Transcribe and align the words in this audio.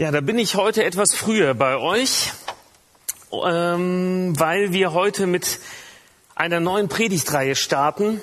Ja, 0.00 0.12
da 0.12 0.20
bin 0.20 0.38
ich 0.38 0.54
heute 0.54 0.84
etwas 0.84 1.12
früher 1.12 1.54
bei 1.54 1.76
euch, 1.76 2.30
ähm, 3.32 4.32
weil 4.38 4.72
wir 4.72 4.92
heute 4.92 5.26
mit 5.26 5.58
einer 6.36 6.60
neuen 6.60 6.88
Predigtreihe 6.88 7.56
starten. 7.56 8.20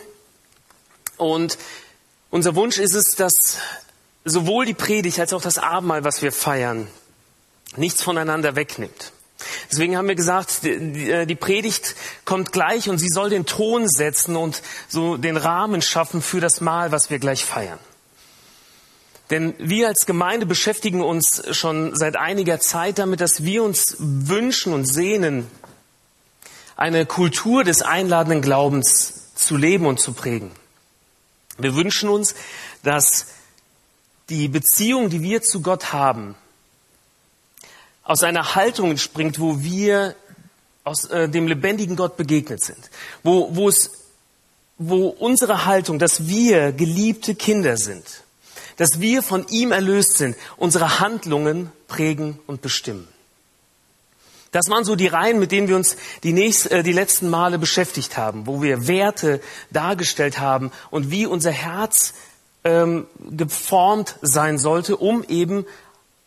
Und 1.17 1.57
unser 2.29 2.55
Wunsch 2.55 2.77
ist 2.77 2.93
es, 2.93 3.17
dass 3.17 3.57
sowohl 4.23 4.65
die 4.65 4.73
Predigt 4.73 5.19
als 5.19 5.33
auch 5.33 5.41
das 5.41 5.57
Abendmahl, 5.57 6.05
was 6.05 6.21
wir 6.21 6.31
feiern, 6.31 6.87
nichts 7.75 8.01
voneinander 8.01 8.55
wegnimmt. 8.55 9.11
Deswegen 9.69 9.97
haben 9.97 10.07
wir 10.07 10.15
gesagt, 10.15 10.63
die, 10.63 11.11
äh, 11.11 11.35
Predigt 11.35 11.95
kommt 12.23 12.53
gleich 12.53 12.87
und 12.87 12.99
sie 12.99 13.09
soll 13.09 13.29
den 13.29 13.45
Ton 13.45 13.89
setzen 13.89 14.37
und 14.37 14.61
so 14.87 15.17
den 15.17 15.35
Rahmen 15.35 15.81
schaffen 15.81 16.21
für 16.21 16.39
das 16.39 16.61
Mahl, 16.61 16.93
was 16.93 17.09
wir 17.09 17.19
gleich 17.19 17.43
feiern. 17.43 17.79
Denn 19.29 19.55
wir 19.57 19.87
als 19.87 20.05
Gemeinde 20.05 20.45
beschäftigen 20.45 21.01
uns 21.01 21.43
schon 21.55 21.95
seit 21.95 22.15
einiger 22.15 22.59
Zeit 22.59 22.99
damit, 22.99 23.21
dass 23.21 23.43
wir 23.43 23.63
uns 23.63 23.95
wünschen 23.99 24.71
und 24.73 24.85
sehnen, 24.85 25.47
eine 26.75 27.05
Kultur 27.05 27.63
des 27.63 27.81
einladenden 27.81 28.41
Glaubens 28.41 29.33
zu 29.35 29.57
leben 29.57 29.85
und 29.87 29.99
zu 29.99 30.13
prägen. 30.13 30.51
Wir 31.57 31.75
wünschen 31.75 32.09
uns, 32.09 32.35
dass 32.83 33.27
die 34.29 34.47
Beziehung, 34.47 35.09
die 35.09 35.21
wir 35.21 35.41
zu 35.41 35.61
Gott 35.61 35.93
haben, 35.93 36.35
aus 38.03 38.23
einer 38.23 38.55
Haltung 38.55 38.91
entspringt, 38.91 39.39
wo 39.39 39.61
wir 39.61 40.15
aus 40.83 41.05
äh, 41.05 41.27
dem 41.27 41.47
lebendigen 41.47 41.95
Gott 41.95 42.17
begegnet 42.17 42.63
sind, 42.63 42.91
wo, 43.23 43.55
wo 43.55 43.69
es, 43.69 43.91
wo 44.77 45.07
unsere 45.07 45.65
Haltung, 45.65 45.97
dass 45.97 46.27
wir 46.27 46.71
geliebte 46.71 47.33
Kinder 47.33 47.77
sind, 47.77 48.24
dass 48.77 48.99
wir 48.99 49.21
von 49.21 49.45
ihm 49.49 49.71
erlöst 49.71 50.17
sind, 50.17 50.35
unsere 50.57 50.99
Handlungen 50.99 51.71
prägen 51.87 52.39
und 52.47 52.61
bestimmen. 52.61 53.07
Das 54.51 54.69
waren 54.69 54.85
so 54.85 54.95
die 54.95 55.07
Reihen, 55.07 55.37
mit 55.39 55.51
denen 55.51 55.67
wir 55.67 55.75
uns 55.75 55.97
die, 56.23 56.31
nächst, 56.31 56.71
äh, 56.71 56.81
die 56.81 56.93
letzten 56.93 57.29
Male 57.29 57.59
beschäftigt 57.59 58.15
haben, 58.15 58.47
wo 58.47 58.61
wir 58.61 58.87
Werte 58.87 59.41
dargestellt 59.69 60.39
haben 60.39 60.71
und 60.91 61.11
wie 61.11 61.25
unser 61.25 61.51
Herz 61.51 62.13
ähm, 62.63 63.05
geformt 63.31 64.15
sein 64.21 64.57
sollte, 64.57 64.95
um 64.95 65.25
eben 65.25 65.65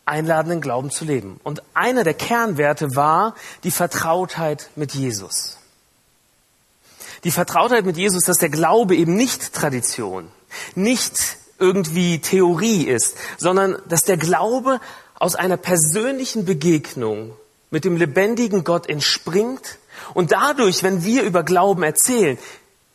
einladenden 0.05 0.61
Glauben 0.61 0.91
zu 0.91 1.05
leben. 1.05 1.39
Und 1.43 1.63
einer 1.73 2.03
der 2.03 2.13
Kernwerte 2.13 2.95
war 2.95 3.35
die 3.63 3.71
Vertrautheit 3.71 4.69
mit 4.75 4.93
Jesus. 4.93 5.57
Die 7.23 7.31
Vertrautheit 7.31 7.85
mit 7.85 7.97
Jesus, 7.97 8.23
dass 8.25 8.37
der 8.37 8.49
Glaube 8.49 8.95
eben 8.95 9.15
nicht 9.15 9.53
Tradition, 9.53 10.29
nicht 10.75 11.38
irgendwie 11.59 12.19
Theorie 12.19 12.83
ist, 12.83 13.15
sondern 13.37 13.77
dass 13.87 14.03
der 14.03 14.17
Glaube 14.17 14.79
aus 15.15 15.35
einer 15.35 15.57
persönlichen 15.57 16.45
Begegnung 16.45 17.33
mit 17.71 17.85
dem 17.85 17.97
lebendigen 17.97 18.63
Gott 18.63 18.89
entspringt 18.89 19.77
und 20.13 20.31
dadurch, 20.31 20.83
wenn 20.83 21.03
wir 21.03 21.23
über 21.23 21.43
Glauben 21.43 21.83
erzählen, 21.83 22.37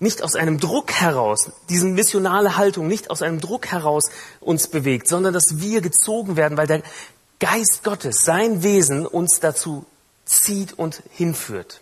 nicht 0.00 0.22
aus 0.22 0.34
einem 0.34 0.58
Druck 0.58 0.92
heraus, 0.92 1.50
diese 1.68 1.86
missionale 1.86 2.56
Haltung 2.56 2.88
nicht 2.88 3.10
aus 3.10 3.22
einem 3.22 3.40
Druck 3.40 3.68
heraus 3.68 4.10
uns 4.40 4.68
bewegt, 4.68 5.08
sondern 5.08 5.32
dass 5.32 5.60
wir 5.60 5.80
gezogen 5.80 6.36
werden, 6.36 6.58
weil 6.58 6.66
der 6.66 6.82
Geist 7.40 7.84
Gottes, 7.84 8.22
sein 8.22 8.62
Wesen 8.62 9.06
uns 9.06 9.40
dazu 9.40 9.84
zieht 10.24 10.72
und 10.72 11.02
hinführt. 11.10 11.80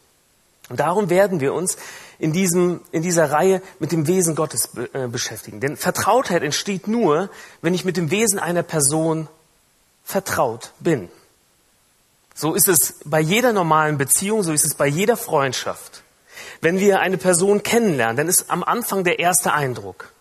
Und 0.68 0.80
darum 0.80 1.10
werden 1.10 1.40
wir 1.40 1.54
uns 1.54 1.76
in, 2.22 2.32
diesem, 2.32 2.80
in 2.92 3.02
dieser 3.02 3.32
Reihe 3.32 3.60
mit 3.80 3.90
dem 3.90 4.06
Wesen 4.06 4.36
Gottes 4.36 4.70
äh, 4.92 5.08
beschäftigen. 5.08 5.58
Denn 5.58 5.76
Vertrautheit 5.76 6.44
entsteht 6.44 6.86
nur, 6.86 7.30
wenn 7.62 7.74
ich 7.74 7.84
mit 7.84 7.96
dem 7.96 8.12
Wesen 8.12 8.38
einer 8.38 8.62
Person 8.62 9.26
vertraut 10.04 10.70
bin. 10.78 11.08
So 12.32 12.54
ist 12.54 12.68
es 12.68 13.00
bei 13.04 13.18
jeder 13.18 13.52
normalen 13.52 13.98
Beziehung, 13.98 14.44
so 14.44 14.52
ist 14.52 14.64
es 14.64 14.76
bei 14.76 14.86
jeder 14.86 15.16
Freundschaft. 15.16 16.04
Wenn 16.60 16.78
wir 16.78 17.00
eine 17.00 17.18
Person 17.18 17.64
kennenlernen, 17.64 18.16
dann 18.16 18.28
ist 18.28 18.52
am 18.52 18.62
Anfang 18.62 19.02
der 19.02 19.18
erste 19.18 19.52
Eindruck. 19.52 20.12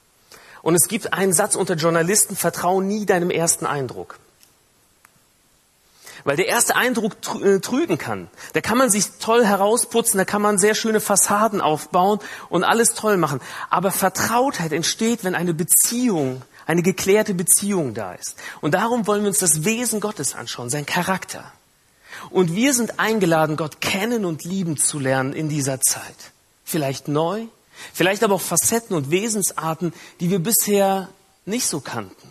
Und 0.63 0.73
es 0.73 0.87
gibt 0.87 1.13
einen 1.13 1.33
Satz 1.33 1.55
unter 1.55 1.75
Journalisten, 1.75 2.35
vertrau 2.35 2.81
nie 2.81 3.05
deinem 3.05 3.29
ersten 3.29 3.67
Eindruck. 3.67 4.17
Weil 6.23 6.37
der 6.37 6.47
erste 6.47 6.75
Eindruck 6.75 7.15
äh, 7.43 7.59
trügen 7.59 7.97
kann. 7.97 8.29
Da 8.53 8.61
kann 8.61 8.77
man 8.77 8.89
sich 8.89 9.05
toll 9.19 9.45
herausputzen, 9.45 10.17
da 10.17 10.25
kann 10.25 10.41
man 10.41 10.57
sehr 10.57 10.75
schöne 10.75 10.99
Fassaden 10.99 11.61
aufbauen 11.61 12.19
und 12.49 12.63
alles 12.63 12.93
toll 12.93 13.17
machen. 13.17 13.41
Aber 13.69 13.91
Vertrautheit 13.91 14.71
entsteht, 14.71 15.23
wenn 15.23 15.35
eine 15.35 15.53
Beziehung, 15.53 16.41
eine 16.65 16.83
geklärte 16.83 17.33
Beziehung 17.33 17.93
da 17.93 18.13
ist. 18.13 18.35
Und 18.61 18.73
darum 18.73 19.07
wollen 19.07 19.21
wir 19.21 19.29
uns 19.29 19.39
das 19.39 19.63
Wesen 19.63 19.99
Gottes 19.99 20.35
anschauen, 20.35 20.69
sein 20.69 20.85
Charakter. 20.85 21.51
Und 22.29 22.55
wir 22.55 22.73
sind 22.73 22.99
eingeladen, 22.99 23.57
Gott 23.57 23.81
kennen 23.81 24.25
und 24.25 24.43
lieben 24.43 24.77
zu 24.77 24.99
lernen 24.99 25.33
in 25.33 25.49
dieser 25.49 25.81
Zeit. 25.81 26.31
Vielleicht 26.63 27.07
neu, 27.07 27.45
vielleicht 27.93 28.23
aber 28.23 28.35
auch 28.35 28.41
Facetten 28.41 28.95
und 28.95 29.11
Wesensarten, 29.11 29.93
die 30.19 30.29
wir 30.29 30.39
bisher 30.39 31.09
nicht 31.45 31.67
so 31.67 31.79
kannten. 31.79 32.29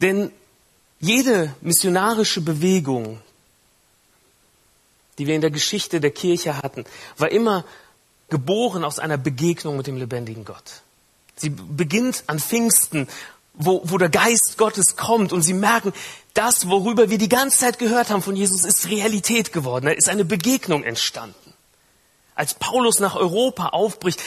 Denn 0.00 0.32
jede 1.00 1.54
missionarische 1.60 2.40
Bewegung, 2.40 3.20
die 5.18 5.26
wir 5.26 5.34
in 5.34 5.40
der 5.40 5.50
Geschichte 5.50 6.00
der 6.00 6.10
Kirche 6.10 6.56
hatten, 6.56 6.84
war 7.16 7.30
immer 7.30 7.64
geboren 8.28 8.84
aus 8.84 8.98
einer 8.98 9.16
Begegnung 9.16 9.76
mit 9.76 9.86
dem 9.86 9.96
lebendigen 9.96 10.44
Gott. 10.44 10.82
Sie 11.36 11.50
beginnt 11.50 12.24
an 12.26 12.38
Pfingsten, 12.38 13.08
wo, 13.54 13.80
wo 13.84 13.98
der 13.98 14.08
Geist 14.08 14.56
Gottes 14.58 14.96
kommt 14.96 15.32
und 15.32 15.42
sie 15.42 15.54
merken, 15.54 15.92
das, 16.34 16.68
worüber 16.68 17.10
wir 17.10 17.18
die 17.18 17.28
ganze 17.28 17.58
Zeit 17.58 17.78
gehört 17.78 18.10
haben 18.10 18.22
von 18.22 18.36
Jesus, 18.36 18.64
ist 18.64 18.88
Realität 18.88 19.52
geworden. 19.52 19.86
Da 19.86 19.92
ist 19.92 20.08
eine 20.08 20.24
Begegnung 20.24 20.84
entstanden. 20.84 21.34
Als 22.36 22.54
Paulus 22.54 23.00
nach 23.00 23.16
Europa 23.16 23.70
aufbricht, 23.70 24.22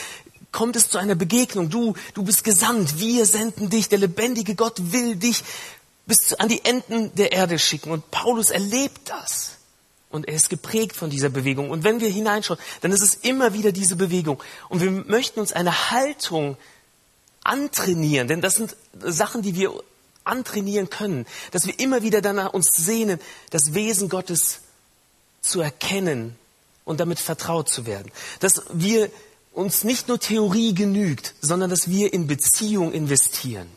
kommt 0.51 0.75
es 0.75 0.89
zu 0.89 0.97
einer 0.97 1.15
Begegnung. 1.15 1.69
Du, 1.69 1.93
du 2.13 2.23
bist 2.23 2.43
gesandt. 2.43 2.99
Wir 2.99 3.25
senden 3.25 3.69
dich. 3.69 3.87
Der 3.87 3.99
lebendige 3.99 4.55
Gott 4.55 4.91
will 4.91 5.15
dich 5.15 5.43
bis 6.11 6.33
an 6.33 6.49
die 6.49 6.65
Enden 6.65 7.15
der 7.15 7.31
Erde 7.31 7.57
schicken. 7.57 7.89
Und 7.89 8.11
Paulus 8.11 8.49
erlebt 8.49 9.09
das. 9.09 9.51
Und 10.09 10.27
er 10.27 10.33
ist 10.33 10.49
geprägt 10.49 10.93
von 10.93 11.09
dieser 11.09 11.29
Bewegung. 11.29 11.69
Und 11.69 11.85
wenn 11.85 12.01
wir 12.01 12.09
hineinschauen, 12.09 12.59
dann 12.81 12.91
ist 12.91 13.01
es 13.01 13.15
immer 13.15 13.53
wieder 13.53 13.71
diese 13.71 13.95
Bewegung. 13.95 14.43
Und 14.67 14.81
wir 14.81 14.91
möchten 14.91 15.39
uns 15.39 15.53
eine 15.53 15.89
Haltung 15.89 16.57
antrainieren, 17.45 18.27
denn 18.27 18.41
das 18.41 18.55
sind 18.55 18.75
Sachen, 18.99 19.41
die 19.41 19.55
wir 19.55 19.71
antrainieren 20.25 20.89
können, 20.89 21.25
dass 21.51 21.65
wir 21.65 21.79
immer 21.79 22.03
wieder 22.03 22.21
danach 22.21 22.51
uns 22.51 22.71
sehnen, 22.75 23.17
das 23.49 23.73
Wesen 23.73 24.09
Gottes 24.09 24.59
zu 25.39 25.61
erkennen 25.61 26.35
und 26.83 26.99
damit 26.99 27.19
vertraut 27.19 27.69
zu 27.69 27.85
werden. 27.85 28.11
Dass 28.41 28.63
wir 28.73 29.09
uns 29.53 29.85
nicht 29.85 30.09
nur 30.09 30.19
Theorie 30.19 30.73
genügt, 30.75 31.35
sondern 31.39 31.69
dass 31.69 31.89
wir 31.89 32.13
in 32.13 32.27
Beziehung 32.27 32.91
investieren. 32.91 33.69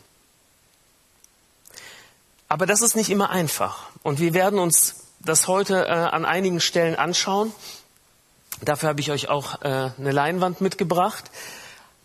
Aber 2.55 2.67
das 2.67 2.83
ist 2.83 2.95
nicht 2.95 3.11
immer 3.11 3.31
einfach. 3.31 3.89
Und 4.05 4.21
wir 4.21 4.33
werden 4.33 4.61
uns 4.61 5.07
das 5.19 5.49
heute 5.49 5.87
äh, 5.87 5.91
an 5.91 6.25
einigen 6.25 6.61
Stellen 6.61 6.95
anschauen. 6.95 7.53
Dafür 8.63 8.91
habe 8.91 9.01
ich 9.01 9.11
euch 9.11 9.29
auch 9.29 9.61
äh, 9.63 9.91
eine 9.99 10.13
Leinwand 10.13 10.61
mitgebracht. 10.61 11.33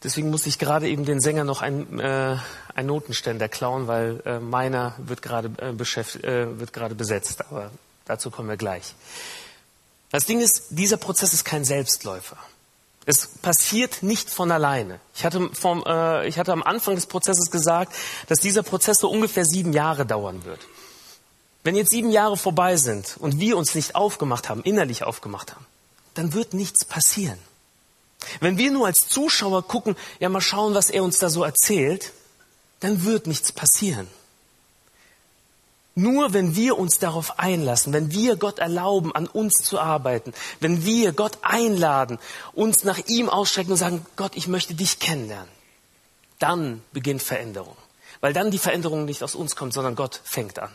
Deswegen 0.03 0.31
muss 0.31 0.47
ich 0.47 0.57
gerade 0.57 0.89
eben 0.89 1.05
den 1.05 1.19
Sänger 1.19 1.43
noch 1.43 1.61
ein, 1.61 1.99
äh, 1.99 2.35
ein 2.73 2.85
Notenständer 2.87 3.47
klauen, 3.47 3.85
weil 3.85 4.23
äh, 4.25 4.39
meiner 4.39 4.95
wird 4.97 5.21
gerade 5.21 5.51
äh, 5.61 5.69
äh, 5.69 6.59
wird 6.59 6.73
gerade 6.73 6.95
besetzt. 6.95 7.45
Aber 7.51 7.69
dazu 8.05 8.31
kommen 8.31 8.49
wir 8.49 8.57
gleich. 8.57 8.95
Das 10.09 10.25
Ding 10.25 10.39
ist, 10.39 10.69
dieser 10.71 10.97
Prozess 10.97 11.31
ist 11.31 11.45
kein 11.45 11.63
Selbstläufer. 11.63 12.37
Es 13.05 13.27
passiert 13.27 14.03
nicht 14.03 14.29
von 14.29 14.51
alleine. 14.51 14.99
Ich 15.15 15.25
hatte, 15.25 15.49
vom, 15.53 15.83
äh, 15.85 16.27
ich 16.27 16.37
hatte 16.37 16.51
am 16.51 16.63
Anfang 16.63 16.95
des 16.95 17.07
Prozesses 17.07 17.49
gesagt, 17.49 17.93
dass 18.27 18.39
dieser 18.39 18.63
Prozess 18.63 18.99
so 18.99 19.09
ungefähr 19.09 19.45
sieben 19.45 19.73
Jahre 19.73 20.05
dauern 20.05 20.45
wird. 20.45 20.59
Wenn 21.63 21.75
jetzt 21.75 21.89
sieben 21.89 22.11
Jahre 22.11 22.37
vorbei 22.37 22.77
sind 22.77 23.17
und 23.19 23.39
wir 23.39 23.57
uns 23.57 23.75
nicht 23.75 23.95
aufgemacht 23.95 24.49
haben, 24.49 24.63
innerlich 24.63 25.03
aufgemacht 25.03 25.55
haben, 25.55 25.65
dann 26.13 26.33
wird 26.33 26.53
nichts 26.53 26.85
passieren. 26.85 27.39
Wenn 28.39 28.57
wir 28.57 28.71
nur 28.71 28.87
als 28.87 29.07
Zuschauer 29.07 29.63
gucken, 29.67 29.95
ja 30.19 30.29
mal 30.29 30.41
schauen, 30.41 30.73
was 30.73 30.89
er 30.89 31.03
uns 31.03 31.17
da 31.17 31.29
so 31.29 31.43
erzählt, 31.43 32.11
dann 32.79 33.03
wird 33.05 33.27
nichts 33.27 33.51
passieren. 33.51 34.07
Nur 35.99 36.33
wenn 36.33 36.55
wir 36.55 36.77
uns 36.77 36.97
darauf 36.97 37.39
einlassen, 37.39 37.91
wenn 37.91 38.09
wir 38.13 38.37
Gott 38.37 38.59
erlauben, 38.59 39.13
an 39.13 39.27
uns 39.27 39.55
zu 39.55 39.81
arbeiten, 39.81 40.33
wenn 40.61 40.85
wir 40.85 41.11
Gott 41.11 41.39
einladen, 41.41 42.19
uns 42.53 42.85
nach 42.85 42.99
ihm 43.07 43.29
ausstrecken 43.29 43.73
und 43.73 43.77
sagen, 43.77 44.05
Gott, 44.15 44.37
ich 44.37 44.47
möchte 44.47 44.75
dich 44.75 44.99
kennenlernen, 44.99 45.49
dann 46.39 46.81
beginnt 46.93 47.21
Veränderung. 47.21 47.75
Weil 48.21 48.31
dann 48.31 48.49
die 48.49 48.59
Veränderung 48.59 49.03
nicht 49.03 49.23
aus 49.23 49.35
uns 49.35 49.57
kommt, 49.57 49.73
sondern 49.73 49.95
Gott 49.95 50.21
fängt 50.23 50.57
an. 50.59 50.71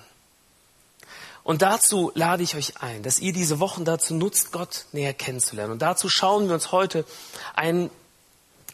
Und 1.42 1.62
dazu 1.62 2.12
lade 2.14 2.42
ich 2.42 2.54
euch 2.54 2.82
ein, 2.82 3.02
dass 3.02 3.18
ihr 3.18 3.32
diese 3.32 3.60
Wochen 3.60 3.86
dazu 3.86 4.12
nutzt, 4.12 4.52
Gott 4.52 4.84
näher 4.92 5.14
kennenzulernen. 5.14 5.72
Und 5.72 5.80
dazu 5.80 6.10
schauen 6.10 6.48
wir 6.48 6.54
uns 6.54 6.70
heute 6.70 7.06
einen 7.54 7.88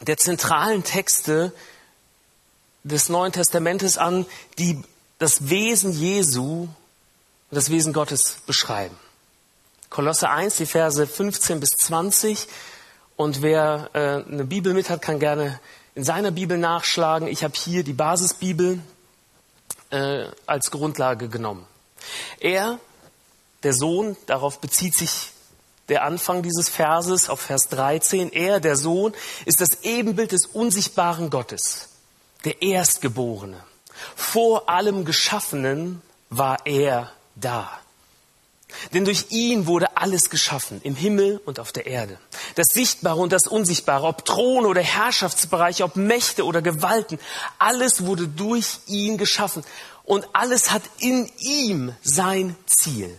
der 0.00 0.16
zentralen 0.16 0.82
Texte 0.82 1.52
des 2.82 3.08
Neuen 3.08 3.30
Testamentes 3.30 3.98
an, 3.98 4.26
die 4.58 4.82
das 5.20 5.50
Wesen 5.50 5.92
Jesu 5.92 6.62
und 6.62 6.70
das 7.50 7.70
Wesen 7.70 7.92
Gottes 7.92 8.38
beschreiben. 8.46 8.96
Kolosse 9.90 10.30
1, 10.30 10.56
die 10.56 10.66
Verse 10.66 11.06
15 11.06 11.60
bis 11.60 11.70
20. 11.70 12.48
Und 13.16 13.42
wer 13.42 13.90
äh, 13.92 13.98
eine 14.32 14.44
Bibel 14.44 14.72
mit 14.72 14.88
hat, 14.88 15.02
kann 15.02 15.18
gerne 15.18 15.60
in 15.94 16.04
seiner 16.04 16.30
Bibel 16.30 16.56
nachschlagen. 16.56 17.28
Ich 17.28 17.44
habe 17.44 17.54
hier 17.54 17.84
die 17.84 17.92
Basisbibel 17.92 18.80
äh, 19.90 20.24
als 20.46 20.70
Grundlage 20.70 21.28
genommen. 21.28 21.66
Er, 22.38 22.78
der 23.62 23.74
Sohn, 23.74 24.16
darauf 24.24 24.60
bezieht 24.60 24.96
sich 24.96 25.32
der 25.90 26.04
Anfang 26.04 26.42
dieses 26.42 26.70
Verses 26.70 27.28
auf 27.28 27.40
Vers 27.40 27.68
13. 27.68 28.32
Er, 28.32 28.58
der 28.58 28.76
Sohn, 28.76 29.12
ist 29.44 29.60
das 29.60 29.82
Ebenbild 29.82 30.32
des 30.32 30.46
unsichtbaren 30.46 31.28
Gottes, 31.28 31.90
der 32.46 32.62
Erstgeborene. 32.62 33.62
Vor 34.20 34.68
allem 34.68 35.06
Geschaffenen 35.06 36.02
war 36.28 36.58
er 36.66 37.10
da. 37.36 37.70
Denn 38.92 39.06
durch 39.06 39.26
ihn 39.30 39.66
wurde 39.66 39.96
alles 39.96 40.28
geschaffen, 40.28 40.80
im 40.84 40.94
Himmel 40.94 41.40
und 41.46 41.58
auf 41.58 41.72
der 41.72 41.86
Erde. 41.86 42.18
Das 42.54 42.68
Sichtbare 42.68 43.18
und 43.18 43.32
das 43.32 43.46
Unsichtbare, 43.48 44.06
ob 44.06 44.26
Throne 44.26 44.68
oder 44.68 44.82
Herrschaftsbereiche, 44.82 45.84
ob 45.84 45.96
Mächte 45.96 46.44
oder 46.44 46.60
Gewalten, 46.60 47.18
alles 47.58 48.04
wurde 48.04 48.28
durch 48.28 48.78
ihn 48.86 49.16
geschaffen. 49.16 49.64
Und 50.04 50.28
alles 50.34 50.70
hat 50.70 50.82
in 50.98 51.28
ihm 51.38 51.96
sein 52.02 52.54
Ziel. 52.66 53.18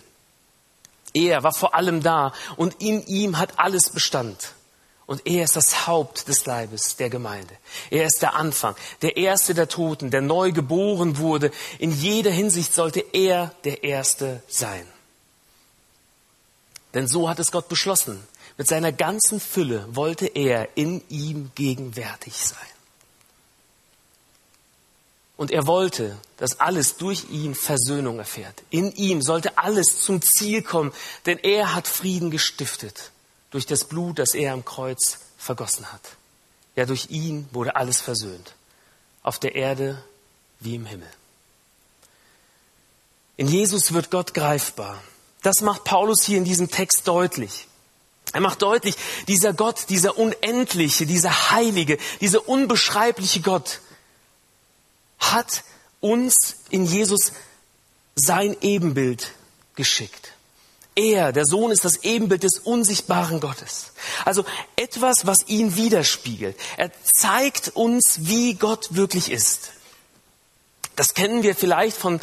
Er 1.13 1.42
war 1.44 1.53
vor 1.53 1.74
allem 1.74 2.03
da 2.03 2.31
und 2.56 2.80
in 2.80 3.06
ihm 3.07 3.39
hat 3.39 3.57
alles 3.57 3.89
Bestand. 3.89 4.53
Und 5.11 5.27
er 5.27 5.43
ist 5.43 5.57
das 5.57 5.87
Haupt 5.87 6.29
des 6.29 6.45
Leibes 6.45 6.95
der 6.95 7.09
Gemeinde. 7.09 7.53
Er 7.89 8.05
ist 8.05 8.21
der 8.21 8.33
Anfang, 8.33 8.77
der 9.01 9.17
Erste 9.17 9.53
der 9.53 9.67
Toten, 9.67 10.09
der 10.09 10.21
neu 10.21 10.53
geboren 10.53 11.17
wurde. 11.17 11.51
In 11.79 11.91
jeder 11.91 12.31
Hinsicht 12.31 12.73
sollte 12.73 13.01
er 13.11 13.53
der 13.65 13.83
Erste 13.83 14.41
sein. 14.47 14.87
Denn 16.93 17.09
so 17.09 17.27
hat 17.27 17.39
es 17.39 17.51
Gott 17.51 17.67
beschlossen. 17.67 18.25
Mit 18.57 18.69
seiner 18.69 18.93
ganzen 18.93 19.41
Fülle 19.41 19.85
wollte 19.89 20.27
er 20.27 20.69
in 20.75 21.03
ihm 21.09 21.51
gegenwärtig 21.55 22.37
sein. 22.37 22.57
Und 25.35 25.51
er 25.51 25.67
wollte, 25.67 26.17
dass 26.37 26.61
alles 26.61 26.95
durch 26.95 27.29
ihn 27.29 27.53
Versöhnung 27.53 28.17
erfährt. 28.19 28.63
In 28.69 28.93
ihm 28.93 29.21
sollte 29.21 29.57
alles 29.57 30.03
zum 30.03 30.21
Ziel 30.21 30.61
kommen, 30.61 30.93
denn 31.25 31.37
er 31.37 31.75
hat 31.75 31.89
Frieden 31.89 32.31
gestiftet 32.31 33.10
durch 33.51 33.65
das 33.65 33.83
Blut, 33.83 34.19
das 34.19 34.33
er 34.33 34.53
am 34.53 34.65
Kreuz 34.65 35.19
vergossen 35.38 35.92
hat. 35.92 36.01
Ja, 36.75 36.86
durch 36.86 37.09
ihn 37.09 37.48
wurde 37.51 37.75
alles 37.75 38.01
versöhnt. 38.01 38.56
Auf 39.24 39.39
der 39.39 39.56
Erde 39.56 40.03
wie 40.59 40.75
im 40.75 40.86
Himmel. 40.86 41.09
In 43.38 43.48
Jesus 43.48 43.94
wird 43.94 44.12
Gott 44.12 44.33
greifbar. 44.33 45.01
Das 45.42 45.62
macht 45.62 45.83
Paulus 45.83 46.24
hier 46.24 46.38
in 46.38 46.45
diesem 46.45 46.69
Text 46.69 47.07
deutlich. 47.07 47.68
Er 48.33 48.42
macht 48.42 48.62
deutlich, 48.62 48.95
dieser 49.27 49.53
Gott, 49.53 49.89
dieser 49.89 50.18
unendliche, 50.18 51.06
dieser 51.06 51.51
heilige, 51.51 51.98
dieser 52.21 52.48
unbeschreibliche 52.48 53.42
Gott 53.42 53.81
hat 55.19 55.63
uns 56.00 56.56
in 56.69 56.86
Jesus 56.86 57.33
sein 58.15 58.56
Ebenbild 58.62 59.31
geschickt. 59.75 60.30
Er, 60.95 61.31
der 61.31 61.45
Sohn, 61.45 61.71
ist 61.71 61.85
das 61.85 62.03
Ebenbild 62.03 62.43
des 62.43 62.59
unsichtbaren 62.59 63.39
Gottes. 63.39 63.93
Also 64.25 64.43
etwas, 64.75 65.25
was 65.25 65.47
ihn 65.47 65.75
widerspiegelt. 65.77 66.57
Er 66.77 66.91
zeigt 67.03 67.69
uns, 67.75 68.19
wie 68.21 68.55
Gott 68.55 68.89
wirklich 68.91 69.31
ist. 69.31 69.71
Das 70.97 71.13
kennen 71.13 71.43
wir 71.43 71.55
vielleicht 71.55 71.95
von 71.95 72.19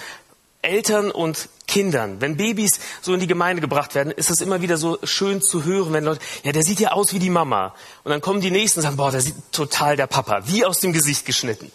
Eltern 0.61 1.11
und 1.11 1.49
Kindern. 1.67 2.21
Wenn 2.21 2.37
Babys 2.37 2.81
so 3.01 3.15
in 3.15 3.21
die 3.21 3.27
Gemeinde 3.27 3.61
gebracht 3.61 3.95
werden, 3.95 4.11
ist 4.11 4.31
es 4.31 4.41
immer 4.41 4.61
wieder 4.61 4.77
so 4.77 4.99
schön 5.05 5.41
zu 5.41 5.65
hören, 5.65 5.93
wenn 5.93 6.05
Leute, 6.05 6.21
ja, 6.43 6.53
der 6.53 6.63
sieht 6.63 6.81
ja 6.81 6.93
aus 6.93 7.13
wie 7.13 7.19
die 7.19 7.31
Mama. 7.31 7.75
Und 8.05 8.11
dann 8.11 8.21
kommen 8.21 8.41
die 8.41 8.51
Nächsten 8.51 8.81
und 8.81 8.83
sagen, 8.83 8.97
boah, 8.97 9.11
der 9.11 9.21
sieht 9.21 9.37
total 9.53 9.97
der 9.97 10.07
Papa, 10.07 10.43
wie 10.47 10.65
aus 10.65 10.81
dem 10.81 10.93
Gesicht 10.93 11.27
geschnitten. 11.27 11.71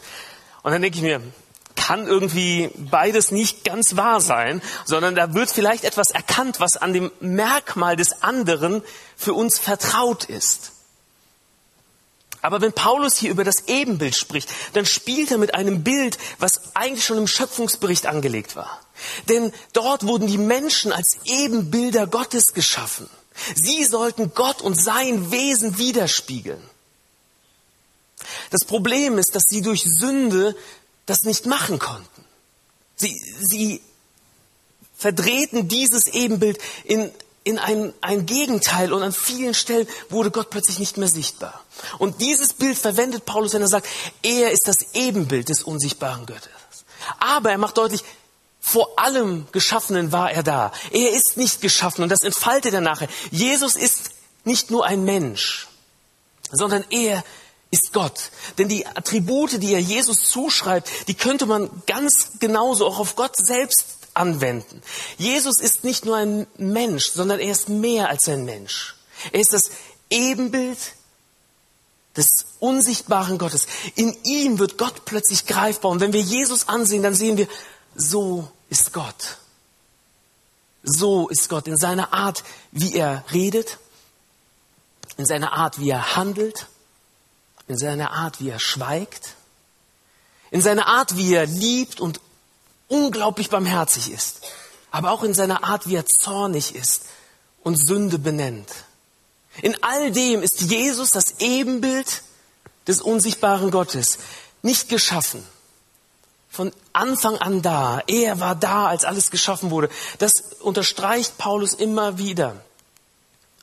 Und 0.63 0.71
dann 0.71 0.81
denke 0.81 0.97
ich 0.97 1.03
mir, 1.03 1.21
kann 1.75 2.07
irgendwie 2.07 2.69
beides 2.75 3.31
nicht 3.31 3.63
ganz 3.63 3.95
wahr 3.95 4.21
sein, 4.21 4.61
sondern 4.85 5.15
da 5.15 5.33
wird 5.33 5.49
vielleicht 5.49 5.83
etwas 5.83 6.11
erkannt, 6.11 6.59
was 6.59 6.77
an 6.77 6.93
dem 6.93 7.11
Merkmal 7.19 7.95
des 7.95 8.21
anderen 8.21 8.83
für 9.17 9.33
uns 9.33 9.59
vertraut 9.59 10.25
ist. 10.25 10.71
Aber 12.41 12.59
wenn 12.59 12.73
Paulus 12.73 13.15
hier 13.15 13.31
über 13.31 13.45
das 13.45 13.67
Ebenbild 13.67 14.15
spricht, 14.15 14.49
dann 14.73 14.85
spielt 14.85 15.31
er 15.31 15.37
mit 15.37 15.55
einem 15.55 15.83
Bild, 15.83 16.17
was 16.39 16.75
eigentlich 16.75 17.05
schon 17.05 17.17
im 17.17 17.27
Schöpfungsbericht 17.27 18.05
angelegt 18.05 18.57
war. 18.57 18.81
Denn 19.29 19.53
dort 19.71 20.05
wurden 20.05 20.27
die 20.27 20.37
Menschen 20.37 20.91
als 20.91 21.17
Ebenbilder 21.23 22.05
Gottes 22.05 22.53
geschaffen. 22.53 23.09
Sie 23.55 23.85
sollten 23.85 24.33
Gott 24.33 24.61
und 24.61 24.75
sein 24.75 25.31
Wesen 25.31 25.77
widerspiegeln. 25.77 26.61
Das 28.49 28.65
Problem 28.65 29.17
ist, 29.17 29.35
dass 29.35 29.43
sie 29.47 29.61
durch 29.61 29.83
Sünde 29.83 30.55
das 31.05 31.23
nicht 31.23 31.45
machen 31.45 31.79
konnten. 31.79 32.25
Sie, 32.95 33.19
sie 33.39 33.81
verdrehten 34.95 35.67
dieses 35.67 36.05
Ebenbild 36.07 36.59
in 36.83 37.11
in 37.43 37.59
ein, 37.59 37.93
ein 38.01 38.25
Gegenteil 38.25 38.93
und 38.93 39.03
an 39.03 39.11
vielen 39.11 39.53
Stellen 39.53 39.87
wurde 40.09 40.31
Gott 40.31 40.49
plötzlich 40.49 40.79
nicht 40.79 40.97
mehr 40.97 41.07
sichtbar. 41.07 41.61
Und 41.99 42.21
dieses 42.21 42.53
Bild 42.53 42.77
verwendet 42.77 43.25
Paulus, 43.25 43.53
wenn 43.53 43.61
er 43.61 43.67
sagt, 43.67 43.87
er 44.21 44.51
ist 44.51 44.63
das 44.65 44.93
Ebenbild 44.93 45.49
des 45.49 45.63
unsichtbaren 45.63 46.25
Gottes. 46.25 46.49
Aber 47.19 47.51
er 47.51 47.57
macht 47.57 47.77
deutlich, 47.77 48.03
vor 48.61 48.97
allem 48.97 49.45
Geschaffenen 49.51 50.13
war 50.13 50.31
er 50.31 50.41
da. 50.41 50.71
Er 50.91 51.11
ist 51.11 51.35
nicht 51.35 51.59
geschaffen 51.59 52.03
und 52.03 52.09
das 52.09 52.21
entfaltet 52.21 52.73
er 52.73 52.81
nachher. 52.81 53.09
Jesus 53.29 53.75
ist 53.75 54.11
nicht 54.45 54.71
nur 54.71 54.85
ein 54.85 55.03
Mensch, 55.03 55.67
sondern 56.49 56.85
er 56.89 57.23
ist 57.73 57.91
Gott. 57.91 58.29
Denn 58.59 58.69
die 58.69 58.85
Attribute, 58.85 59.61
die 59.61 59.73
er 59.73 59.79
Jesus 59.79 60.25
zuschreibt, 60.29 60.89
die 61.07 61.15
könnte 61.15 61.47
man 61.47 61.69
ganz 61.87 62.33
genauso 62.39 62.85
auch 62.85 62.99
auf 62.99 63.15
Gott 63.15 63.35
selbst 63.35 63.97
anwenden. 64.13 64.83
Jesus 65.17 65.59
ist 65.59 65.83
nicht 65.83 66.05
nur 66.05 66.15
ein 66.15 66.45
Mensch, 66.57 67.09
sondern 67.09 67.39
er 67.39 67.51
ist 67.51 67.69
mehr 67.69 68.09
als 68.09 68.27
ein 68.27 68.45
Mensch. 68.45 68.95
Er 69.31 69.39
ist 69.39 69.53
das 69.53 69.71
Ebenbild 70.11 70.77
des 72.15 72.27
unsichtbaren 72.59 73.39
Gottes. 73.39 73.65
In 73.95 74.15
ihm 74.23 74.59
wird 74.59 74.77
Gott 74.77 75.05
plötzlich 75.05 75.47
greifbar. 75.47 75.89
Und 75.89 75.99
wenn 75.99 76.13
wir 76.13 76.21
Jesus 76.21 76.67
ansehen, 76.67 77.01
dann 77.01 77.15
sehen 77.15 77.37
wir, 77.37 77.47
so 77.95 78.47
ist 78.69 78.93
Gott. 78.93 79.37
So 80.83 81.27
ist 81.27 81.49
Gott 81.49 81.67
in 81.67 81.77
seiner 81.77 82.13
Art, 82.13 82.43
wie 82.71 82.93
er 82.93 83.25
redet, 83.33 83.79
in 85.17 85.25
seiner 85.25 85.53
Art, 85.53 85.79
wie 85.79 85.89
er 85.89 86.15
handelt, 86.15 86.67
in 87.67 87.77
seiner 87.77 88.11
Art, 88.11 88.39
wie 88.39 88.49
er 88.49 88.59
schweigt, 88.59 89.35
in 90.51 90.61
seiner 90.61 90.87
Art, 90.87 91.17
wie 91.17 91.33
er 91.33 91.45
liebt 91.45 91.99
und 91.99 92.19
unglaublich 92.87 93.49
barmherzig 93.49 94.11
ist, 94.11 94.41
aber 94.91 95.11
auch 95.11 95.23
in 95.23 95.33
seiner 95.33 95.63
Art, 95.63 95.87
wie 95.87 95.95
er 95.95 96.05
zornig 96.05 96.75
ist 96.75 97.05
und 97.63 97.75
Sünde 97.75 98.19
benennt. 98.19 98.69
In 99.61 99.81
all 99.83 100.11
dem 100.11 100.41
ist 100.41 100.61
Jesus 100.61 101.11
das 101.11 101.39
Ebenbild 101.39 102.23
des 102.87 103.01
unsichtbaren 103.01 103.71
Gottes, 103.71 104.17
nicht 104.61 104.89
geschaffen. 104.89 105.43
Von 106.49 106.71
Anfang 106.91 107.37
an 107.37 107.61
da. 107.63 108.03
Er 108.05 108.39
war 108.39 108.55
da, 108.55 108.87
als 108.87 109.05
alles 109.05 109.31
geschaffen 109.31 109.71
wurde. 109.71 109.89
Das 110.19 110.33
unterstreicht 110.59 111.37
Paulus 111.37 111.73
immer 111.73 112.19
wieder. 112.19 112.55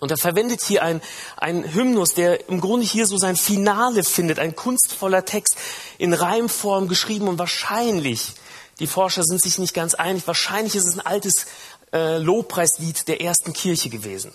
Und 0.00 0.10
er 0.10 0.16
verwendet 0.16 0.62
hier 0.62 0.82
ein, 0.82 1.00
ein 1.36 1.74
Hymnus, 1.74 2.14
der 2.14 2.48
im 2.48 2.60
Grunde 2.60 2.86
hier 2.86 3.06
so 3.06 3.18
sein 3.18 3.36
Finale 3.36 4.02
findet, 4.02 4.38
ein 4.38 4.56
kunstvoller 4.56 5.24
Text 5.24 5.56
in 5.98 6.14
Reimform 6.14 6.88
geschrieben 6.88 7.28
und 7.28 7.38
wahrscheinlich 7.38 8.34
die 8.80 8.86
Forscher 8.86 9.22
sind 9.22 9.42
sich 9.42 9.58
nicht 9.58 9.74
ganz 9.74 9.94
einig. 9.94 10.26
Wahrscheinlich 10.26 10.74
ist 10.74 10.88
es 10.88 10.94
ein 10.94 11.06
altes 11.06 11.46
äh, 11.92 12.16
Lobpreislied 12.16 13.06
der 13.08 13.20
ersten 13.20 13.52
Kirche 13.52 13.90
gewesen, 13.90 14.32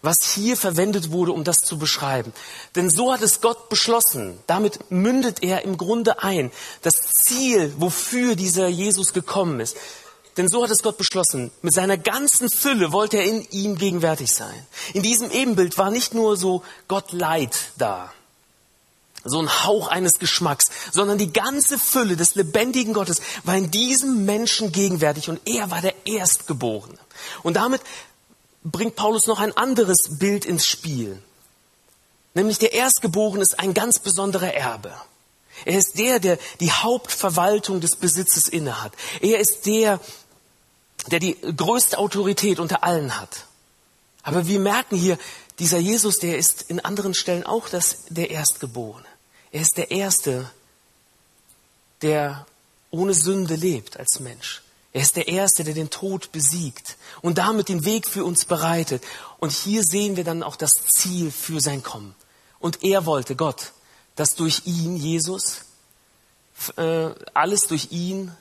was 0.00 0.16
hier 0.34 0.56
verwendet 0.56 1.12
wurde, 1.12 1.32
um 1.32 1.44
das 1.44 1.58
zu 1.58 1.78
beschreiben. 1.78 2.32
Denn 2.74 2.88
so 2.88 3.12
hat 3.12 3.20
es 3.20 3.42
Gott 3.42 3.68
beschlossen. 3.68 4.38
Damit 4.46 4.90
mündet 4.90 5.42
er 5.42 5.62
im 5.62 5.76
Grunde 5.76 6.22
ein, 6.22 6.50
das 6.80 6.94
Ziel, 7.24 7.74
wofür 7.76 8.34
dieser 8.34 8.68
Jesus 8.68 9.12
gekommen 9.12 9.60
ist. 9.60 9.76
Denn 10.36 10.48
so 10.48 10.62
hat 10.62 10.70
es 10.70 10.82
Gott 10.82 10.96
beschlossen. 10.96 11.50
Mit 11.60 11.74
seiner 11.74 11.98
ganzen 11.98 12.48
Fülle 12.48 12.92
wollte 12.92 13.18
er 13.18 13.24
in 13.24 13.46
ihm 13.50 13.76
gegenwärtig 13.76 14.32
sein. 14.32 14.66
In 14.94 15.02
diesem 15.02 15.30
Ebenbild 15.30 15.76
war 15.76 15.90
nicht 15.90 16.14
nur 16.14 16.36
so 16.36 16.62
Gott 16.88 17.12
Leid 17.12 17.54
da, 17.76 18.12
so 19.24 19.38
ein 19.38 19.64
Hauch 19.64 19.88
eines 19.88 20.14
Geschmacks, 20.14 20.66
sondern 20.90 21.18
die 21.18 21.32
ganze 21.32 21.78
Fülle 21.78 22.16
des 22.16 22.34
lebendigen 22.34 22.94
Gottes 22.94 23.20
war 23.44 23.56
in 23.56 23.70
diesem 23.70 24.24
Menschen 24.24 24.72
gegenwärtig 24.72 25.28
und 25.28 25.40
er 25.44 25.70
war 25.70 25.80
der 25.80 25.94
Erstgeborene. 26.06 26.98
Und 27.42 27.54
damit 27.56 27.82
bringt 28.64 28.96
Paulus 28.96 29.26
noch 29.26 29.38
ein 29.38 29.56
anderes 29.56 30.18
Bild 30.18 30.44
ins 30.44 30.66
Spiel. 30.66 31.22
Nämlich 32.34 32.58
der 32.58 32.72
Erstgeborene 32.72 33.42
ist 33.42 33.58
ein 33.58 33.74
ganz 33.74 33.98
besonderer 33.98 34.54
Erbe. 34.54 34.92
Er 35.64 35.78
ist 35.78 35.98
der, 35.98 36.18
der 36.18 36.38
die 36.60 36.72
Hauptverwaltung 36.72 37.80
des 37.80 37.96
Besitzes 37.96 38.48
innehat. 38.48 38.92
Er 39.20 39.38
ist 39.38 39.66
der, 39.66 40.00
der 41.10 41.18
die 41.18 41.36
größte 41.40 41.98
Autorität 41.98 42.60
unter 42.60 42.84
allen 42.84 43.20
hat. 43.20 43.46
Aber 44.22 44.46
wir 44.46 44.60
merken 44.60 44.96
hier, 44.96 45.18
dieser 45.58 45.78
Jesus, 45.78 46.18
der 46.18 46.38
ist 46.38 46.62
in 46.62 46.80
anderen 46.80 47.14
Stellen 47.14 47.44
auch 47.44 47.68
das, 47.68 48.04
der 48.08 48.30
Erstgeborene. 48.30 49.06
Er 49.50 49.60
ist 49.60 49.76
der 49.76 49.90
Erste, 49.90 50.50
der 52.02 52.46
ohne 52.90 53.14
Sünde 53.14 53.56
lebt 53.56 53.98
als 53.98 54.20
Mensch. 54.20 54.62
Er 54.92 55.02
ist 55.02 55.16
der 55.16 55.28
Erste, 55.28 55.64
der 55.64 55.74
den 55.74 55.90
Tod 55.90 56.32
besiegt 56.32 56.96
und 57.22 57.38
damit 57.38 57.68
den 57.68 57.84
Weg 57.84 58.06
für 58.06 58.24
uns 58.24 58.44
bereitet. 58.44 59.02
Und 59.38 59.50
hier 59.50 59.82
sehen 59.82 60.16
wir 60.16 60.24
dann 60.24 60.42
auch 60.42 60.56
das 60.56 60.72
Ziel 60.94 61.30
für 61.30 61.60
sein 61.60 61.82
Kommen. 61.82 62.14
Und 62.60 62.84
er 62.84 63.06
wollte, 63.06 63.34
Gott, 63.34 63.72
dass 64.16 64.34
durch 64.34 64.62
ihn, 64.66 64.96
Jesus, 64.96 65.62
äh, 66.76 67.10
alles 67.32 67.66
durch 67.66 67.90
ihn 67.90 68.32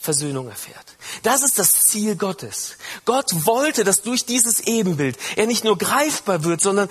Versöhnung 0.00 0.48
erfährt. 0.48 0.96
Das 1.22 1.42
ist 1.42 1.58
das 1.58 1.72
Ziel 1.72 2.16
Gottes. 2.16 2.76
Gott 3.04 3.26
wollte, 3.44 3.84
dass 3.84 4.00
durch 4.00 4.24
dieses 4.24 4.60
Ebenbild 4.60 5.18
er 5.36 5.46
nicht 5.46 5.62
nur 5.62 5.76
greifbar 5.76 6.42
wird, 6.42 6.62
sondern 6.62 6.88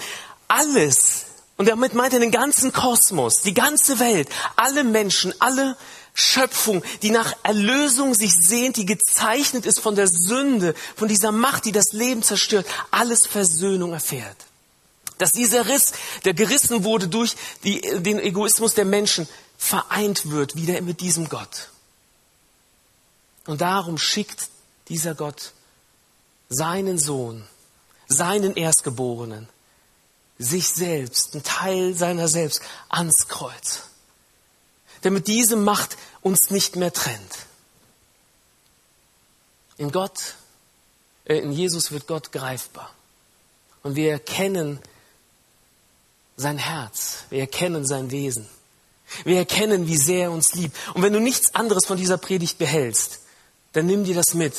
alles, 0.47 1.25
und 1.57 1.67
damit 1.67 1.95
meint 1.95 2.13
er 2.13 2.19
den 2.19 2.29
ganzen 2.29 2.71
Kosmos, 2.71 3.41
die 3.43 3.55
ganze 3.55 3.97
Welt, 3.97 4.29
alle 4.55 4.83
Menschen, 4.83 5.33
alle 5.39 5.75
Schöpfung, 6.13 6.83
die 7.01 7.09
nach 7.09 7.33
Erlösung 7.41 8.13
sich 8.13 8.31
sehnt, 8.31 8.77
die 8.77 8.85
gezeichnet 8.85 9.65
ist 9.65 9.79
von 9.79 9.95
der 9.95 10.07
Sünde, 10.07 10.75
von 10.95 11.07
dieser 11.07 11.31
Macht, 11.31 11.65
die 11.65 11.71
das 11.71 11.91
Leben 11.93 12.21
zerstört, 12.21 12.67
alles 12.91 13.25
Versöhnung 13.25 13.93
erfährt. 13.93 14.37
Dass 15.17 15.31
dieser 15.31 15.67
Riss, 15.67 15.93
der 16.25 16.35
gerissen 16.35 16.83
wurde 16.83 17.07
durch 17.07 17.35
die, 17.63 17.81
den 17.81 18.19
Egoismus 18.19 18.75
der 18.75 18.85
Menschen, 18.85 19.27
vereint 19.57 20.29
wird 20.29 20.55
wieder 20.55 20.79
mit 20.81 21.01
diesem 21.01 21.27
Gott. 21.27 21.69
Und 23.45 23.61
darum 23.61 23.97
schickt 23.97 24.49
dieser 24.87 25.15
Gott 25.15 25.53
seinen 26.49 26.97
Sohn, 26.97 27.47
seinen 28.07 28.55
Erstgeborenen, 28.55 29.47
sich 30.37 30.69
selbst, 30.69 31.33
einen 31.33 31.43
Teil 31.43 31.93
seiner 31.93 32.27
selbst 32.27 32.61
ans 32.89 33.27
Kreuz. 33.27 33.83
Damit 35.01 35.27
diese 35.27 35.55
Macht 35.55 35.97
uns 36.21 36.49
nicht 36.49 36.75
mehr 36.75 36.91
trennt. 36.91 37.45
In 39.77 39.91
Gott, 39.91 40.35
äh, 41.25 41.37
in 41.37 41.51
Jesus 41.51 41.91
wird 41.91 42.07
Gott 42.07 42.31
greifbar. 42.31 42.93
Und 43.83 43.95
wir 43.95 44.11
erkennen 44.11 44.79
sein 46.35 46.57
Herz, 46.57 47.23
wir 47.29 47.39
erkennen 47.39 47.85
sein 47.85 48.11
Wesen. 48.11 48.47
Wir 49.23 49.37
erkennen, 49.37 49.87
wie 49.87 49.97
sehr 49.97 50.25
er 50.25 50.31
uns 50.31 50.53
liebt. 50.53 50.75
Und 50.93 51.01
wenn 51.01 51.13
du 51.13 51.19
nichts 51.19 51.55
anderes 51.55 51.85
von 51.85 51.97
dieser 51.97 52.17
Predigt 52.17 52.57
behältst, 52.57 53.19
dann 53.79 53.85
nimm 53.85 54.03
dir 54.03 54.15
das 54.15 54.33
mit. 54.33 54.53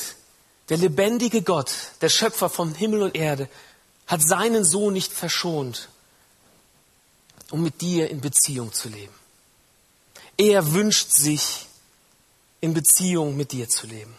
Der 0.69 0.77
lebendige 0.77 1.43
Gott, 1.43 1.71
der 2.01 2.09
Schöpfer 2.09 2.49
von 2.49 2.73
Himmel 2.73 3.03
und 3.03 3.15
Erde, 3.15 3.47
hat 4.07 4.27
seinen 4.27 4.65
Sohn 4.65 4.93
nicht 4.93 5.13
verschont, 5.13 5.89
um 7.51 7.61
mit 7.61 7.81
dir 7.81 8.09
in 8.09 8.19
Beziehung 8.19 8.73
zu 8.73 8.89
leben. 8.89 9.13
Er 10.37 10.73
wünscht 10.73 11.11
sich, 11.11 11.67
in 12.61 12.73
Beziehung 12.73 13.37
mit 13.37 13.51
dir 13.51 13.69
zu 13.69 13.85
leben. 13.85 14.15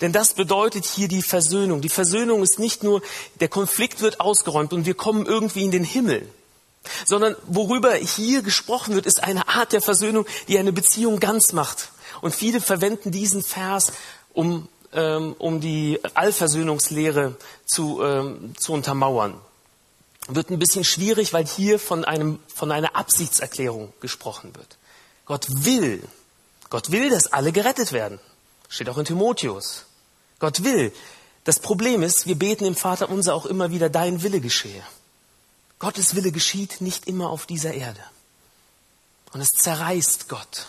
Denn 0.00 0.12
das 0.12 0.34
bedeutet 0.34 0.86
hier 0.86 1.08
die 1.08 1.22
Versöhnung. 1.22 1.82
Die 1.82 1.88
Versöhnung 1.88 2.42
ist 2.42 2.58
nicht 2.58 2.82
nur, 2.82 3.02
der 3.40 3.48
Konflikt 3.48 4.00
wird 4.00 4.20
ausgeräumt 4.20 4.72
und 4.72 4.86
wir 4.86 4.94
kommen 4.94 5.26
irgendwie 5.26 5.64
in 5.64 5.70
den 5.70 5.84
Himmel, 5.84 6.26
sondern 7.04 7.36
worüber 7.46 7.94
hier 7.94 8.42
gesprochen 8.42 8.94
wird, 8.94 9.06
ist 9.06 9.22
eine 9.22 9.48
Art 9.48 9.72
der 9.72 9.82
Versöhnung, 9.82 10.26
die 10.48 10.58
eine 10.58 10.72
Beziehung 10.72 11.20
ganz 11.20 11.52
macht. 11.52 11.90
Und 12.20 12.34
viele 12.34 12.60
verwenden 12.60 13.10
diesen 13.10 13.42
Vers, 13.42 13.92
um, 14.32 14.68
ähm, 14.92 15.34
um 15.38 15.60
die 15.60 16.00
Allversöhnungslehre 16.14 17.36
zu, 17.66 18.02
ähm, 18.02 18.54
zu 18.58 18.72
untermauern. 18.72 19.40
Wird 20.28 20.50
ein 20.50 20.58
bisschen 20.58 20.84
schwierig, 20.84 21.32
weil 21.32 21.46
hier 21.46 21.78
von, 21.78 22.04
einem, 22.04 22.38
von 22.54 22.70
einer 22.72 22.94
Absichtserklärung 22.94 23.92
gesprochen 24.00 24.54
wird. 24.54 24.76
Gott 25.24 25.46
will, 25.48 26.02
Gott 26.68 26.90
will, 26.90 27.10
dass 27.10 27.32
alle 27.32 27.52
gerettet 27.52 27.92
werden. 27.92 28.20
Steht 28.68 28.88
auch 28.88 28.98
in 28.98 29.04
Timotheus. 29.04 29.86
Gott 30.38 30.62
will. 30.62 30.92
Das 31.44 31.58
Problem 31.58 32.02
ist, 32.02 32.26
wir 32.26 32.36
beten 32.36 32.64
im 32.64 32.76
Vater 32.76 33.08
unser 33.08 33.34
auch 33.34 33.46
immer 33.46 33.70
wieder, 33.70 33.88
dein 33.88 34.22
Wille 34.22 34.40
geschehe. 34.40 34.82
Gottes 35.78 36.14
Wille 36.14 36.30
geschieht 36.30 36.80
nicht 36.80 37.06
immer 37.06 37.30
auf 37.30 37.46
dieser 37.46 37.72
Erde. 37.72 38.00
Und 39.32 39.40
es 39.40 39.50
zerreißt 39.50 40.28
Gott. 40.28 40.68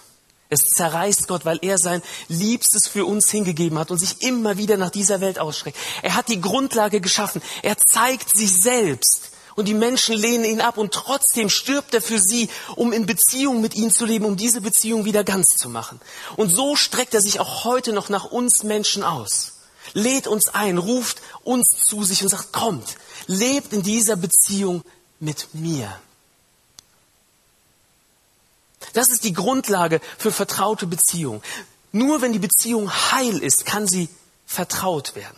Es 0.51 0.65
zerreißt 0.75 1.29
Gott, 1.29 1.45
weil 1.45 1.59
er 1.61 1.77
sein 1.77 2.01
Liebstes 2.27 2.89
für 2.89 3.05
uns 3.05 3.31
hingegeben 3.31 3.79
hat 3.79 3.89
und 3.89 3.97
sich 3.97 4.21
immer 4.21 4.57
wieder 4.57 4.75
nach 4.75 4.89
dieser 4.89 5.21
Welt 5.21 5.39
ausstreckt. 5.39 5.77
Er 6.01 6.13
hat 6.15 6.27
die 6.27 6.41
Grundlage 6.41 6.99
geschaffen. 6.99 7.41
Er 7.63 7.77
zeigt 7.77 8.35
sich 8.35 8.51
selbst. 8.61 9.31
Und 9.55 9.69
die 9.69 9.73
Menschen 9.73 10.13
lehnen 10.15 10.43
ihn 10.43 10.59
ab 10.59 10.77
und 10.77 10.93
trotzdem 10.93 11.49
stirbt 11.49 11.93
er 11.93 12.01
für 12.01 12.19
sie, 12.19 12.49
um 12.75 12.91
in 12.91 13.05
Beziehung 13.05 13.61
mit 13.61 13.75
ihnen 13.75 13.91
zu 13.91 14.05
leben, 14.05 14.25
um 14.25 14.35
diese 14.35 14.59
Beziehung 14.59 15.05
wieder 15.05 15.23
ganz 15.23 15.47
zu 15.57 15.69
machen. 15.69 16.01
Und 16.35 16.49
so 16.49 16.75
streckt 16.75 17.13
er 17.13 17.21
sich 17.21 17.39
auch 17.39 17.63
heute 17.63 17.93
noch 17.93 18.09
nach 18.09 18.25
uns 18.25 18.63
Menschen 18.63 19.03
aus. 19.03 19.53
Lädt 19.93 20.27
uns 20.27 20.49
ein, 20.49 20.77
ruft 20.77 21.21
uns 21.43 21.83
zu 21.87 22.03
sich 22.03 22.23
und 22.23 22.29
sagt, 22.29 22.51
kommt, 22.51 22.97
lebt 23.27 23.71
in 23.71 23.83
dieser 23.83 24.17
Beziehung 24.17 24.83
mit 25.19 25.47
mir. 25.53 25.97
Das 28.93 29.09
ist 29.09 29.23
die 29.23 29.33
Grundlage 29.33 30.01
für 30.17 30.31
vertraute 30.31 30.87
Beziehung. 30.87 31.41
Nur 31.91 32.21
wenn 32.21 32.33
die 32.33 32.39
Beziehung 32.39 32.91
heil 32.91 33.37
ist, 33.37 33.65
kann 33.65 33.87
sie 33.87 34.09
vertraut 34.45 35.15
werden. 35.15 35.37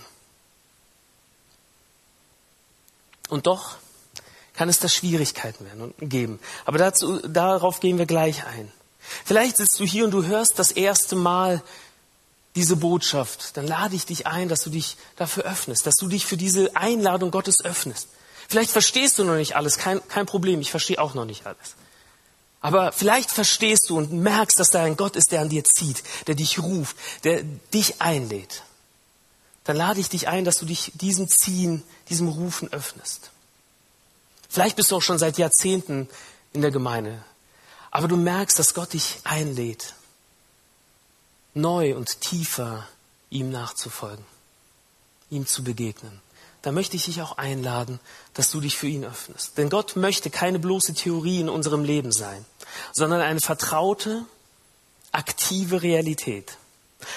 Und 3.29 3.47
doch 3.47 3.77
kann 4.53 4.69
es 4.69 4.79
da 4.79 4.87
Schwierigkeiten 4.87 5.65
werden 5.65 5.81
und 5.81 6.09
geben. 6.09 6.39
Aber 6.65 6.77
dazu, 6.77 7.19
darauf 7.27 7.79
gehen 7.79 7.97
wir 7.97 8.05
gleich 8.05 8.45
ein. 8.45 8.71
Vielleicht 9.25 9.57
sitzt 9.57 9.79
du 9.79 9.83
hier 9.83 10.05
und 10.05 10.11
du 10.11 10.25
hörst 10.25 10.59
das 10.59 10.71
erste 10.71 11.15
Mal 11.15 11.61
diese 12.55 12.75
Botschaft. 12.75 13.57
Dann 13.57 13.67
lade 13.67 13.95
ich 13.95 14.05
dich 14.05 14.27
ein, 14.27 14.47
dass 14.49 14.61
du 14.61 14.69
dich 14.69 14.97
dafür 15.15 15.43
öffnest, 15.43 15.87
dass 15.87 15.95
du 15.95 16.07
dich 16.07 16.25
für 16.25 16.37
diese 16.37 16.75
Einladung 16.75 17.31
Gottes 17.31 17.63
öffnest. 17.63 18.07
Vielleicht 18.47 18.71
verstehst 18.71 19.17
du 19.17 19.23
noch 19.23 19.35
nicht 19.35 19.55
alles, 19.55 19.77
kein, 19.77 20.05
kein 20.07 20.25
Problem, 20.25 20.61
ich 20.61 20.69
verstehe 20.69 20.99
auch 20.99 21.13
noch 21.13 21.25
nicht 21.25 21.47
alles. 21.47 21.75
Aber 22.63 22.93
vielleicht 22.93 23.29
verstehst 23.29 23.89
du 23.89 23.97
und 23.97 24.13
merkst, 24.13 24.57
dass 24.57 24.69
da 24.69 24.83
ein 24.83 24.95
Gott 24.95 25.17
ist, 25.17 25.33
der 25.33 25.41
an 25.41 25.49
dir 25.49 25.65
zieht, 25.65 26.01
der 26.27 26.35
dich 26.35 26.59
ruft, 26.59 26.95
der 27.25 27.43
dich 27.43 28.01
einlädt. 28.01 28.63
Dann 29.65 29.75
lade 29.75 29.99
ich 29.99 30.07
dich 30.07 30.29
ein, 30.29 30.45
dass 30.45 30.59
du 30.59 30.65
dich 30.65 30.93
diesem 30.95 31.27
Ziehen, 31.27 31.83
diesem 32.07 32.29
Rufen 32.29 32.71
öffnest. 32.71 33.31
Vielleicht 34.47 34.77
bist 34.77 34.91
du 34.91 34.95
auch 34.95 35.01
schon 35.01 35.19
seit 35.19 35.37
Jahrzehnten 35.37 36.07
in 36.53 36.61
der 36.61 36.71
Gemeinde, 36.71 37.21
aber 37.91 38.07
du 38.07 38.15
merkst, 38.15 38.57
dass 38.57 38.73
Gott 38.73 38.93
dich 38.93 39.19
einlädt, 39.25 39.95
neu 41.53 41.97
und 41.97 42.21
tiefer 42.21 42.87
ihm 43.29 43.51
nachzufolgen, 43.51 44.23
ihm 45.29 45.45
zu 45.45 45.65
begegnen 45.65 46.21
da 46.63 46.71
möchte 46.71 46.95
ich 46.95 47.05
dich 47.05 47.21
auch 47.21 47.37
einladen, 47.37 47.99
dass 48.33 48.49
du 48.49 48.61
dich 48.61 48.77
für 48.77 48.87
ihn 48.87 49.03
öffnest. 49.03 49.57
Denn 49.57 49.69
Gott 49.69 49.97
möchte 49.97 50.29
keine 50.29 50.59
bloße 50.59 50.93
Theorie 50.93 51.41
in 51.41 51.49
unserem 51.49 51.83
Leben 51.83 52.11
sein, 52.11 52.45
sondern 52.93 53.19
eine 53.21 53.41
vertraute, 53.41 54.25
aktive 55.11 55.83
Realität. 55.83 56.57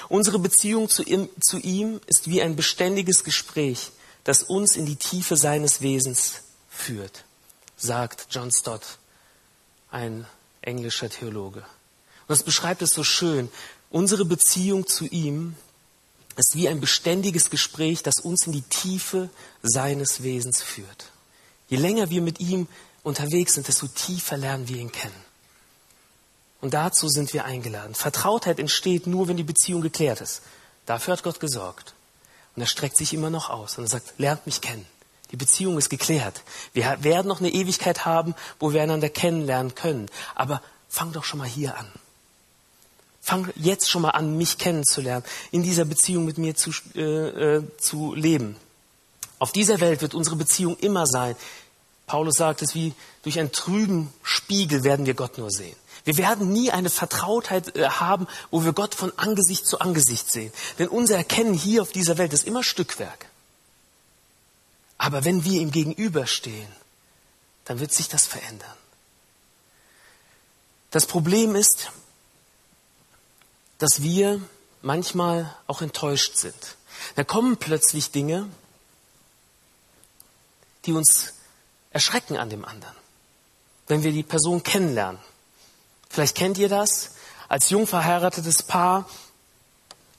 Unsere 0.09 0.41
Beziehung 0.41 0.89
zu 0.89 1.05
ihm, 1.05 1.29
zu 1.41 1.59
ihm 1.59 2.01
ist 2.07 2.29
wie 2.29 2.43
ein 2.43 2.57
beständiges 2.57 3.23
Gespräch, 3.23 3.93
das 4.25 4.43
uns 4.43 4.75
in 4.75 4.85
die 4.85 4.97
Tiefe 4.97 5.37
seines 5.37 5.81
Wesens 5.81 6.43
führt, 6.69 7.25
sagt 7.77 8.27
John 8.31 8.51
Stott, 8.51 8.99
ein 9.93 10.27
englischer 10.61 11.09
Theologe. 11.09 11.61
Und 11.61 12.31
das 12.31 12.43
beschreibt 12.43 12.83
es 12.83 12.91
so 12.91 13.05
schön. 13.05 13.49
Unsere 13.91 14.25
Beziehung 14.25 14.89
zu 14.89 15.05
ihm 15.07 15.55
ist 16.37 16.55
wie 16.55 16.69
ein 16.69 16.81
beständiges 16.81 17.51
Gespräch, 17.51 18.03
das 18.03 18.19
uns 18.23 18.47
in 18.47 18.53
die 18.53 18.63
Tiefe 18.63 19.31
seines 19.63 20.23
Wesens 20.23 20.63
führt. 20.63 21.11
Je 21.69 21.79
länger 21.79 22.11
wir 22.11 22.23
mit 22.23 22.41
ihm 22.41 22.69
unterwegs 23.03 23.55
sind, 23.55 23.69
desto 23.69 23.87
tiefer 23.89 24.37
lernen 24.37 24.69
wir 24.69 24.77
ihn 24.77 24.93
kennen. 24.93 25.25
Und 26.61 26.75
dazu 26.75 27.09
sind 27.09 27.33
wir 27.33 27.45
eingeladen. 27.45 27.95
Vertrautheit 27.95 28.59
entsteht 28.59 29.07
nur, 29.07 29.29
wenn 29.29 29.37
die 29.37 29.43
Beziehung 29.43 29.83
geklärt 29.83 30.21
ist. 30.21 30.43
Dafür 30.85 31.13
hat 31.13 31.23
Gott 31.23 31.41
gesorgt. 31.41 31.95
Und 32.55 32.63
er 32.63 32.67
streckt 32.67 32.97
sich 32.97 33.13
immer 33.13 33.31
noch 33.31 33.51
aus 33.51 33.77
und 33.79 33.85
er 33.85 33.89
sagt, 33.89 34.15
lernt 34.19 34.47
mich 34.47 34.61
kennen. 34.61 34.87
Die 35.31 35.37
Beziehung 35.37 35.77
ist 35.77 35.91
geklärt. 35.91 36.43
Wir 36.73 37.03
werden 37.03 37.27
noch 37.27 37.41
eine 37.41 37.51
Ewigkeit 37.51 38.05
haben, 38.05 38.35
wo 38.59 38.73
wir 38.73 38.83
einander 38.83 39.09
kennenlernen 39.09 39.75
können. 39.75 40.09
Aber 40.35 40.63
fang 40.89 41.13
doch 41.13 41.25
schon 41.25 41.39
mal 41.39 41.49
hier 41.49 41.77
an. 41.77 41.91
Fang 43.27 43.53
jetzt 43.57 43.91
schon 43.91 44.03
mal 44.03 44.11
an, 44.11 44.39
mich 44.39 44.57
kennenzulernen, 44.57 45.25
in 45.51 45.65
dieser 45.65 45.85
Beziehung 45.85 46.27
mit 46.27 46.39
mir 46.39 46.55
zu, 46.55 46.71
äh, 46.95 47.01
äh, 47.57 47.63
zu 47.77 48.15
leben. 48.15 48.57
Auf 49.41 49.51
dieser 49.51 49.81
Welt 49.81 50.01
wird 50.01 50.15
unsere 50.15 50.37
Beziehung 50.37 50.77
immer 50.77 51.09
sein. 51.09 51.35
Paulus 52.07 52.37
sagt 52.37 52.63
es 52.63 52.77
wie 52.77 52.95
durch 53.25 53.41
einen 53.41 53.51
trüben 53.51 54.13
Spiegel 54.23 54.85
werden 54.85 55.07
wir 55.07 55.15
Gott 55.15 55.39
nur 55.39 55.51
sehen. 55.51 55.75
Wir 56.05 56.17
werden 56.19 56.53
nie 56.53 56.71
eine 56.71 56.89
Vertrautheit 56.89 57.75
äh, 57.75 57.89
haben, 57.89 58.29
wo 58.53 58.65
wir 58.65 58.73
Gott 58.73 58.95
von 58.95 59.13
Angesicht 59.19 59.67
zu 59.67 59.81
Angesicht 59.81 60.31
sehen. 60.31 60.53
Denn 60.79 60.87
unser 60.87 61.17
Erkennen 61.17 61.53
hier 61.53 61.83
auf 61.83 61.91
dieser 61.91 62.19
Welt 62.19 62.33
ist 62.33 62.47
immer 62.47 62.63
Stückwerk. 62.63 63.27
Aber 64.99 65.25
wenn 65.25 65.43
wir 65.43 65.61
ihm 65.61 65.73
gegenüberstehen, 65.73 66.71
dann 67.65 67.81
wird 67.81 67.93
sich 67.93 68.09
das 68.09 68.25
verändern. 68.25 68.71
Das 70.93 71.07
Problem 71.07 71.57
ist, 71.57 71.91
dass 73.79 74.03
wir 74.03 74.41
manchmal 74.83 75.55
auch 75.67 75.83
enttäuscht 75.83 76.37
sind. 76.37 76.77
Da 77.15 77.25
kommen 77.25 77.57
plötzlich 77.57 78.11
Dinge, 78.11 78.49
die 80.85 80.93
uns 80.93 81.35
erschrecken 81.91 82.37
an 82.37 82.51
dem 82.51 82.65
anderen, 82.65 82.95
wenn 83.89 84.03
wir 84.03 84.13
die 84.13 84.23
Person 84.23 84.63
kennenlernen. 84.63 85.21
Vielleicht 86.09 86.37
kennt 86.37 86.59
ihr 86.59 86.69
das. 86.69 87.13
Als 87.49 87.71
jung 87.71 87.87
verheiratetes 87.87 88.63
Paar, 88.63 89.09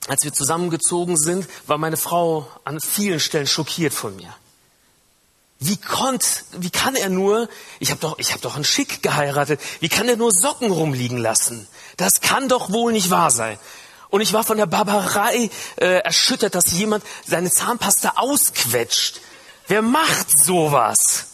als 0.06 0.24
wir 0.24 0.32
zusammengezogen 0.32 1.16
sind, 1.16 1.46
war 1.66 1.78
meine 1.78 1.96
Frau 1.96 2.48
an 2.64 2.80
vielen 2.80 3.20
Stellen 3.20 3.46
schockiert 3.46 3.92
von 3.92 4.16
mir. 4.16 4.34
Wie 5.60 5.76
konnt, 5.76 6.44
wie 6.52 6.70
kann 6.70 6.94
er 6.94 7.08
nur, 7.08 7.48
ich 7.80 7.90
habe 7.90 8.00
doch, 8.00 8.18
ich 8.18 8.30
habe 8.30 8.40
doch 8.40 8.54
einen 8.54 8.64
Schick 8.64 9.02
geheiratet, 9.02 9.60
wie 9.80 9.88
kann 9.88 10.08
er 10.08 10.16
nur 10.16 10.32
Socken 10.32 10.70
rumliegen 10.70 11.18
lassen? 11.18 11.66
Das 11.96 12.20
kann 12.20 12.48
doch 12.48 12.70
wohl 12.70 12.92
nicht 12.92 13.10
wahr 13.10 13.32
sein. 13.32 13.58
Und 14.08 14.20
ich 14.20 14.32
war 14.32 14.44
von 14.44 14.56
der 14.56 14.66
Barbarei 14.66 15.50
äh, 15.76 15.98
erschüttert, 15.98 16.54
dass 16.54 16.72
jemand 16.72 17.04
seine 17.26 17.50
Zahnpasta 17.50 18.14
ausquetscht. 18.16 19.20
Wer 19.66 19.82
macht 19.82 20.30
sowas? 20.30 21.26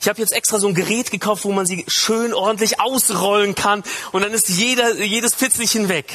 Ich 0.00 0.08
habe 0.08 0.20
jetzt 0.20 0.32
extra 0.32 0.58
so 0.58 0.68
ein 0.68 0.74
Gerät 0.74 1.10
gekauft, 1.10 1.44
wo 1.44 1.52
man 1.52 1.64
sie 1.64 1.84
schön 1.88 2.34
ordentlich 2.34 2.80
ausrollen 2.80 3.54
kann 3.54 3.82
und 4.12 4.22
dann 4.22 4.32
ist 4.32 4.48
jeder, 4.48 5.02
jedes 5.02 5.34
Fitzelchen 5.34 5.88
weg. 5.88 6.12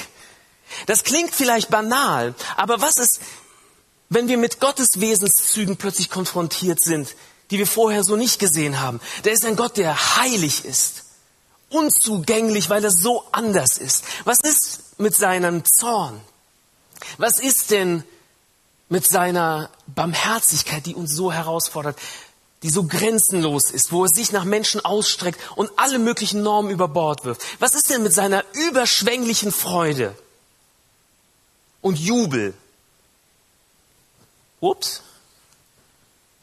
Das 0.86 1.03
klingt 1.03 1.34
vielleicht 1.34 1.69
banal, 1.69 2.36
aber 2.55 2.81
was 2.81 2.98
ist, 2.98 3.19
wenn 4.10 4.27
wir 4.27 4.38
mit 4.38 4.60
Gottes 4.60 4.89
Wesenszügen 4.98 5.77
plötzlich 5.77 6.12
konfrontiert 6.12 6.79
sind, 6.81 7.15
die 7.51 7.58
wir 7.58 7.68
vorher 7.68 8.03
so 8.03 8.15
nicht 8.15 8.39
gesehen 8.39 8.79
haben? 8.79 9.00
Der 9.24 9.34
ist 9.34 9.46
ein 9.46 9.56
Gott, 9.56 9.77
der 9.77 10.18
heilig 10.18 10.65
ist, 10.65 11.03
unzugänglich, 11.70 12.70
weil 12.70 12.84
er 12.84 12.91
so 12.91 13.24
anders 13.32 13.77
ist. 13.77 14.03
Was 14.25 14.39
ist 14.41 15.00
mit 15.00 15.15
seinem 15.15 15.63
Zorn? 15.65 16.20
Was 17.18 17.39
ist 17.39 17.72
denn 17.72 18.03
mit 18.89 19.08
seiner 19.08 19.70
Barmherzigkeit, 19.88 20.86
die 20.86 20.96
uns 20.96 21.15
so 21.15 21.32
herausfordert? 21.32 21.98
die 22.63 22.70
so 22.70 22.84
grenzenlos 22.84 23.72
ist, 23.72 23.91
wo 23.91 24.03
er 24.03 24.10
sich 24.10 24.32
nach 24.32 24.44
Menschen 24.44 24.84
ausstreckt 24.84 25.39
und 25.56 25.72
alle 25.77 26.00
möglichen 26.00 26.44
Normen 26.44 26.72
über 26.72 26.88
Bord 26.88 27.24
wirft. 27.24 27.41
Was 27.60 27.74
ist 27.74 27.89
denn 27.89 28.03
mit 28.03 28.13
seiner 28.13 28.44
überschwänglichen 28.53 29.51
Freude 29.51 30.15
und 31.82 31.98
Jubel? 31.98 32.53
Ups. 34.60 35.03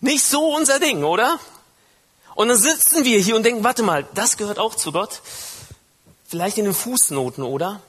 Nicht 0.07 0.25
so 0.25 0.55
unser 0.55 0.79
Ding, 0.79 1.03
oder? 1.03 1.41
Und 2.37 2.49
dann 2.49 2.59
sitzen 2.59 3.05
wir 3.05 3.19
hier 3.19 3.35
und 3.35 3.43
denken, 3.43 3.65
warte 3.65 3.83
mal, 3.83 4.07
das 4.15 4.37
gehört 4.37 4.61
auch 4.61 4.77
zu 4.77 4.93
Gott. 4.93 5.21
Vielleicht 6.29 6.59
in 6.59 6.65
den 6.65 6.75
Fußnoten, 6.75 7.43
oder? 7.43 7.81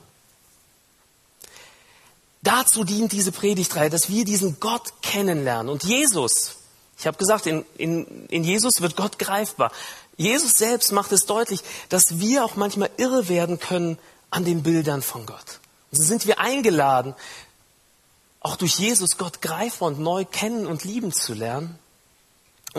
Dazu 2.42 2.82
dient 2.82 3.12
diese 3.12 3.30
Predigtreihe, 3.30 3.88
dass 3.88 4.08
wir 4.08 4.24
diesen 4.24 4.58
Gott 4.58 5.00
kennenlernen. 5.00 5.70
Und 5.70 5.84
Jesus, 5.84 6.56
ich 6.98 7.06
habe 7.06 7.18
gesagt, 7.18 7.46
in, 7.46 7.64
in, 7.76 8.26
in 8.26 8.42
Jesus 8.42 8.80
wird 8.80 8.96
Gott 8.96 9.20
greifbar. 9.20 9.70
Jesus 10.16 10.54
selbst 10.54 10.90
macht 10.90 11.12
es 11.12 11.24
deutlich, 11.24 11.60
dass 11.88 12.18
wir 12.18 12.44
auch 12.44 12.56
manchmal 12.56 12.90
irre 12.96 13.28
werden 13.28 13.60
können 13.60 13.96
an 14.30 14.44
den 14.44 14.64
Bildern 14.64 15.02
von 15.02 15.24
Gott. 15.24 15.60
Und 15.92 15.98
so 15.98 16.04
sind 16.04 16.26
wir 16.26 16.40
eingeladen, 16.40 17.14
auch 18.40 18.56
durch 18.56 18.76
Jesus 18.76 19.18
Gott 19.18 19.40
greifbar 19.40 19.88
und 19.88 20.00
neu 20.00 20.24
kennen 20.24 20.66
und 20.66 20.82
lieben 20.82 21.12
zu 21.12 21.32
lernen. 21.32 21.78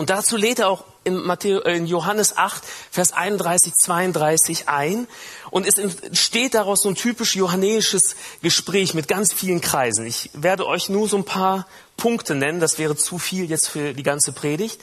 Und 0.00 0.08
dazu 0.08 0.38
lädt 0.38 0.60
er 0.60 0.70
auch 0.70 0.84
in, 1.04 1.14
Matthäus, 1.14 1.62
äh, 1.66 1.76
in 1.76 1.86
Johannes 1.86 2.38
8, 2.38 2.62
Vers 2.90 3.12
31, 3.12 3.74
32 3.74 4.66
ein. 4.66 5.06
Und 5.50 5.66
es 5.66 5.76
entsteht 5.76 6.54
daraus 6.54 6.80
so 6.80 6.88
ein 6.88 6.94
typisch 6.94 7.36
johannäisches 7.36 8.16
Gespräch 8.40 8.94
mit 8.94 9.08
ganz 9.08 9.34
vielen 9.34 9.60
Kreisen. 9.60 10.06
Ich 10.06 10.30
werde 10.32 10.66
euch 10.66 10.88
nur 10.88 11.06
so 11.06 11.18
ein 11.18 11.26
paar 11.26 11.66
Punkte 11.98 12.34
nennen, 12.34 12.60
das 12.60 12.78
wäre 12.78 12.96
zu 12.96 13.18
viel 13.18 13.50
jetzt 13.50 13.68
für 13.68 13.92
die 13.92 14.02
ganze 14.02 14.32
Predigt. 14.32 14.80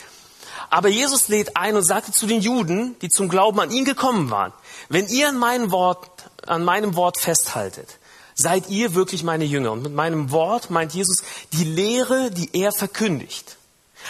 Aber 0.70 0.88
Jesus 0.88 1.30
lädt 1.30 1.58
ein 1.58 1.76
und 1.76 1.82
sagte 1.82 2.12
zu 2.12 2.28
den 2.28 2.42
Juden, 2.42 2.96
die 3.02 3.10
zum 3.10 3.28
Glauben 3.28 3.60
an 3.60 3.72
ihn 3.72 3.86
gekommen 3.86 4.30
waren, 4.30 4.54
wenn 4.88 5.08
ihr 5.08 5.30
an, 5.30 5.40
meinem 5.40 5.72
Wort, 5.72 6.30
an 6.46 6.64
meinem 6.64 6.96
Wort 6.96 7.20
festhaltet, 7.20 7.98
seid 8.36 8.70
ihr 8.70 8.94
wirklich 8.94 9.24
meine 9.24 9.46
Jünger. 9.46 9.72
Und 9.72 9.82
mit 9.82 9.96
meinem 9.96 10.30
Wort 10.30 10.70
meint 10.70 10.94
Jesus 10.94 11.24
die 11.54 11.64
Lehre, 11.64 12.30
die 12.30 12.52
er 12.54 12.72
verkündigt. 12.72 13.58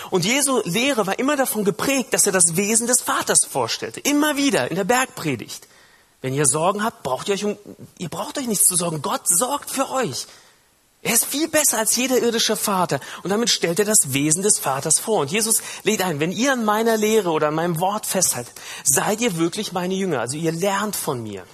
Und 0.10 0.26
Jesu 0.26 0.62
Lehre 0.64 1.08
war 1.08 1.20
immer 1.20 1.36
davon 1.36 1.64
geprägt, 1.64 2.14
dass 2.14 2.26
er 2.26 2.32
das 2.32 2.56
Wesen 2.56 2.88
des 2.88 3.02
Vaters 3.02 3.46
vorstellte. 3.50 4.00
Immer 4.00 4.38
wieder 4.38 4.70
in 4.70 4.76
der 4.76 4.84
Bergpredigt. 4.84 5.68
Wenn 6.22 6.34
ihr 6.34 6.46
Sorgen 6.46 6.84
habt, 6.84 7.04
braucht 7.04 7.28
ihr 7.28 7.36
euch 7.36 7.46
um, 7.46 7.58
ihr 7.98 8.10
braucht 8.10 8.38
euch 8.38 8.48
nichts 8.48 8.66
zu 8.66 8.76
sorgen. 8.76 9.02
Gott 9.02 9.22
sorgt 9.26 9.70
für 9.70 9.90
euch. 9.90 10.28
Er 11.04 11.14
ist 11.14 11.26
viel 11.26 11.48
besser 11.48 11.78
als 11.78 11.96
jeder 11.96 12.18
irdische 12.18 12.56
Vater. 12.56 13.00
Und 13.24 13.30
damit 13.30 13.50
stellt 13.50 13.80
er 13.80 13.86
das 13.86 14.14
Wesen 14.14 14.42
des 14.42 14.58
Vaters 14.58 15.00
vor. 15.00 15.22
Und 15.22 15.32
Jesus 15.32 15.62
lädt 15.84 16.02
ein, 16.02 16.20
wenn 16.20 16.32
ihr 16.32 16.54
an 16.54 16.66
meiner 16.66 16.98
Lehre 16.98 17.30
oder 17.30 17.50
an 17.50 17.56
meinem 17.56 17.80
Wort 17.80 18.06
festhaltet, 18.06 18.54
seid 18.84 19.22
ihr 19.22 19.38
wirklich 19.38 19.72
meine 19.72 19.94
Jünger. 19.94 20.22
Also 20.22 20.38
ihr 20.38 20.52
lernt 20.52 20.96
von 20.96 21.22
mir. 21.22 21.46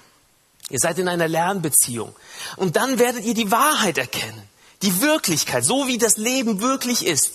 Ihr 0.69 0.80
seid 0.80 0.98
in 0.98 1.10
einer 1.10 1.28
Lernbeziehung. 1.28 2.15
Und 2.56 2.78
dann 2.78 3.00
werdet 3.00 3.26
ihr 3.26 3.34
die 3.34 3.52
Wahrheit 3.52 3.98
erkennen. 3.98 4.41
Die 4.82 5.02
Wirklichkeit, 5.02 5.63
so 5.63 5.88
wie 5.88 5.98
das 5.98 6.17
Leben 6.17 6.62
wirklich 6.62 7.06
ist. 7.06 7.34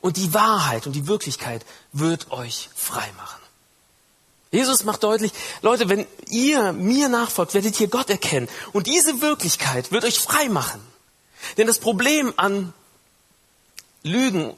Und 0.00 0.16
die 0.16 0.32
Wahrheit 0.32 0.86
und 0.86 0.94
die 0.94 1.06
Wirklichkeit 1.06 1.64
wird 1.92 2.30
euch 2.30 2.70
frei 2.74 3.08
machen. 3.16 3.40
Jesus 4.50 4.84
macht 4.84 5.04
deutlich, 5.04 5.32
Leute, 5.62 5.88
wenn 5.88 6.06
ihr 6.28 6.72
mir 6.72 7.08
nachfolgt, 7.08 7.54
werdet 7.54 7.78
ihr 7.80 7.88
Gott 7.88 8.10
erkennen. 8.10 8.48
Und 8.72 8.86
diese 8.86 9.20
Wirklichkeit 9.20 9.92
wird 9.92 10.04
euch 10.04 10.18
frei 10.18 10.48
machen. 10.48 10.80
Denn 11.56 11.66
das 11.66 11.78
Problem 11.78 12.32
an 12.36 12.72
Lügen 14.02 14.54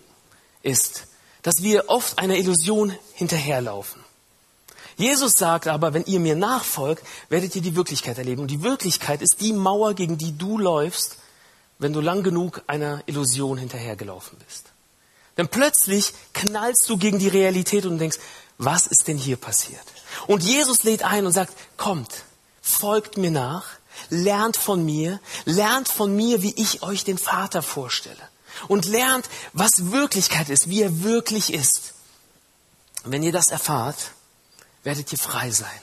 ist, 0.63 1.07
dass 1.43 1.63
wir 1.63 1.89
oft 1.89 2.19
einer 2.19 2.37
Illusion 2.37 2.97
hinterherlaufen. 3.15 4.03
Jesus 4.97 5.33
sagt 5.33 5.69
aber, 5.69 5.95
wenn 5.95 6.05
ihr 6.05 6.21
mir 6.21 6.37
nachfolgt, 6.37 7.05
werdet 7.29 7.55
ihr 7.57 7.63
die 7.63 7.77
Wirklichkeit 7.77 8.19
erleben. 8.19 8.43
Und 8.43 8.51
die 8.51 8.63
Wirklichkeit 8.63 9.21
ist 9.21 9.41
die 9.41 9.53
Mauer, 9.53 9.95
gegen 9.95 10.17
die 10.17 10.37
du 10.37 10.59
läufst, 10.59 11.17
wenn 11.79 11.93
du 11.93 12.01
lang 12.01 12.23
genug 12.23 12.63
einer 12.67 13.03
Illusion 13.07 13.59
hinterhergelaufen 13.59 14.39
bist. 14.47 14.72
Denn 15.37 15.49
plötzlich 15.49 16.13
knallst 16.35 16.85
du 16.89 16.97
gegen 16.97 17.19
die 17.19 17.29
Realität 17.29 17.87
und 17.87 17.99
denkst, 17.99 18.19
was 18.59 18.87
ist 18.87 19.09
denn 19.09 19.19
hier 19.19 19.37
passiert? 19.37 19.85
Und 20.27 20.43
Jesus 20.43 20.83
lädt 20.83 21.03
ein 21.03 21.27
und 21.27 21.33
sagt, 21.33 21.55
kommt, 21.77 22.25
folgt 22.61 23.17
mir 23.17 23.31
nach, 23.31 23.65
lernt 24.11 24.57
von 24.57 24.85
mir, 24.85 25.21
lernt 25.45 25.89
von 25.89 26.15
mir, 26.15 26.43
wie 26.43 26.55
ich 26.57 26.83
euch 26.83 27.05
den 27.05 27.19
Vater 27.19 27.63
vorstelle. 27.63 28.29
Und 28.69 28.87
lernt, 28.87 29.29
was 29.53 29.91
Wirklichkeit 29.91 30.51
ist, 30.51 30.69
wie 30.69 30.83
er 30.83 31.03
wirklich 31.03 31.53
ist. 31.53 31.95
wenn 33.05 33.23
ihr 33.23 33.33
das 33.33 33.49
erfahrt, 33.49 34.13
werdet 34.85 35.11
ihr 35.11 35.19
frei 35.19 35.51
sein. 35.51 35.81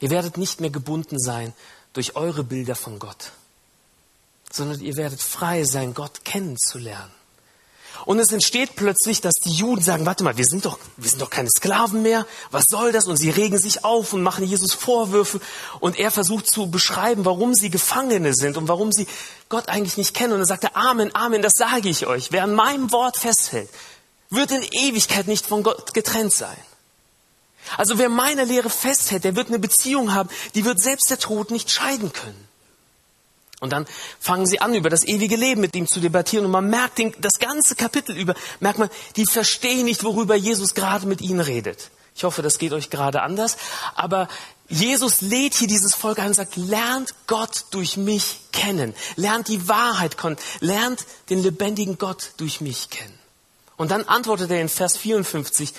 Ihr 0.00 0.10
werdet 0.10 0.36
nicht 0.36 0.60
mehr 0.60 0.70
gebunden 0.70 1.18
sein 1.18 1.54
durch 1.92 2.16
eure 2.16 2.44
Bilder 2.44 2.74
von 2.74 2.98
Gott, 2.98 3.32
sondern 4.52 4.80
ihr 4.80 4.96
werdet 4.96 5.22
frei 5.22 5.64
sein, 5.64 5.94
Gott 5.94 6.24
kennenzulernen. 6.24 7.17
Und 8.04 8.18
es 8.18 8.32
entsteht 8.32 8.74
plötzlich, 8.76 9.20
dass 9.20 9.34
die 9.34 9.52
Juden 9.52 9.82
sagen, 9.82 10.06
warte 10.06 10.24
mal, 10.24 10.36
wir 10.36 10.44
sind 10.44 10.64
doch, 10.64 10.78
wir 10.96 11.10
sind 11.10 11.20
doch 11.20 11.30
keine 11.30 11.48
Sklaven 11.50 12.02
mehr. 12.02 12.26
Was 12.50 12.64
soll 12.68 12.92
das? 12.92 13.06
Und 13.06 13.16
sie 13.16 13.30
regen 13.30 13.58
sich 13.58 13.84
auf 13.84 14.12
und 14.12 14.22
machen 14.22 14.44
Jesus 14.44 14.72
Vorwürfe. 14.72 15.40
Und 15.80 15.98
er 15.98 16.10
versucht 16.10 16.48
zu 16.48 16.70
beschreiben, 16.70 17.24
warum 17.24 17.54
sie 17.54 17.70
Gefangene 17.70 18.34
sind 18.34 18.56
und 18.56 18.68
warum 18.68 18.92
sie 18.92 19.06
Gott 19.48 19.68
eigentlich 19.68 19.96
nicht 19.96 20.14
kennen. 20.14 20.32
Und 20.32 20.40
er 20.40 20.46
sagte, 20.46 20.74
Amen, 20.76 21.14
Amen, 21.14 21.42
das 21.42 21.52
sage 21.56 21.88
ich 21.88 22.06
euch. 22.06 22.32
Wer 22.32 22.44
an 22.44 22.54
meinem 22.54 22.92
Wort 22.92 23.18
festhält, 23.18 23.68
wird 24.30 24.52
in 24.52 24.62
Ewigkeit 24.62 25.26
nicht 25.26 25.46
von 25.46 25.62
Gott 25.62 25.92
getrennt 25.94 26.32
sein. 26.32 26.56
Also 27.76 27.98
wer 27.98 28.08
meiner 28.08 28.44
Lehre 28.44 28.70
festhält, 28.70 29.24
der 29.24 29.36
wird 29.36 29.48
eine 29.48 29.58
Beziehung 29.58 30.14
haben, 30.14 30.30
die 30.54 30.64
wird 30.64 30.80
selbst 30.80 31.10
der 31.10 31.18
Tod 31.18 31.50
nicht 31.50 31.70
scheiden 31.70 32.12
können. 32.12 32.48
Und 33.60 33.72
dann 33.72 33.86
fangen 34.20 34.46
sie 34.46 34.60
an, 34.60 34.74
über 34.74 34.88
das 34.88 35.04
ewige 35.04 35.36
Leben 35.36 35.60
mit 35.60 35.74
ihm 35.74 35.88
zu 35.88 36.00
debattieren. 36.00 36.46
Und 36.46 36.52
man 36.52 36.70
merkt 36.70 37.00
das 37.20 37.38
ganze 37.40 37.74
Kapitel 37.74 38.16
über, 38.16 38.34
merkt 38.60 38.78
man, 38.78 38.88
die 39.16 39.26
verstehen 39.26 39.86
nicht, 39.86 40.04
worüber 40.04 40.36
Jesus 40.36 40.74
gerade 40.74 41.06
mit 41.06 41.20
ihnen 41.20 41.40
redet. 41.40 41.90
Ich 42.14 42.24
hoffe, 42.24 42.42
das 42.42 42.58
geht 42.58 42.72
euch 42.72 42.90
gerade 42.90 43.22
anders. 43.22 43.56
Aber 43.94 44.28
Jesus 44.68 45.20
lädt 45.20 45.54
hier 45.54 45.68
dieses 45.68 45.94
Volk 45.94 46.18
ein 46.18 46.28
und 46.28 46.34
sagt, 46.34 46.56
lernt 46.56 47.14
Gott 47.26 47.66
durch 47.70 47.96
mich 47.96 48.40
kennen. 48.52 48.94
Lernt 49.16 49.48
die 49.48 49.68
Wahrheit 49.68 50.18
kennen. 50.18 50.36
Lernt 50.60 51.04
den 51.30 51.42
lebendigen 51.42 51.98
Gott 51.98 52.32
durch 52.36 52.60
mich 52.60 52.90
kennen. 52.90 53.18
Und 53.76 53.92
dann 53.92 54.04
antwortet 54.04 54.50
er 54.50 54.60
in 54.60 54.68
Vers 54.68 54.96
54, 54.96 55.72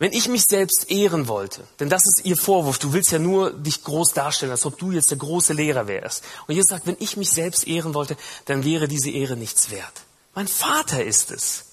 wenn 0.00 0.14
ich 0.14 0.28
mich 0.28 0.44
selbst 0.48 0.90
ehren 0.90 1.28
wollte, 1.28 1.62
denn 1.78 1.90
das 1.90 2.02
ist 2.06 2.24
ihr 2.24 2.38
Vorwurf, 2.38 2.78
du 2.78 2.94
willst 2.94 3.12
ja 3.12 3.18
nur 3.18 3.52
dich 3.52 3.84
groß 3.84 4.14
darstellen, 4.14 4.50
als 4.50 4.64
ob 4.64 4.78
du 4.78 4.92
jetzt 4.92 5.10
der 5.10 5.18
große 5.18 5.52
Lehrer 5.52 5.88
wärst. 5.88 6.24
Und 6.46 6.54
Jesus 6.54 6.70
sagt, 6.70 6.86
wenn 6.86 6.96
ich 7.00 7.18
mich 7.18 7.28
selbst 7.30 7.68
ehren 7.68 7.92
wollte, 7.92 8.16
dann 8.46 8.64
wäre 8.64 8.88
diese 8.88 9.10
Ehre 9.10 9.36
nichts 9.36 9.70
wert. 9.70 9.92
Mein 10.34 10.48
Vater 10.48 11.04
ist 11.04 11.30
es, 11.30 11.66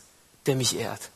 der 0.46 0.58
mich 0.58 0.78
ehrt. 0.78 1.10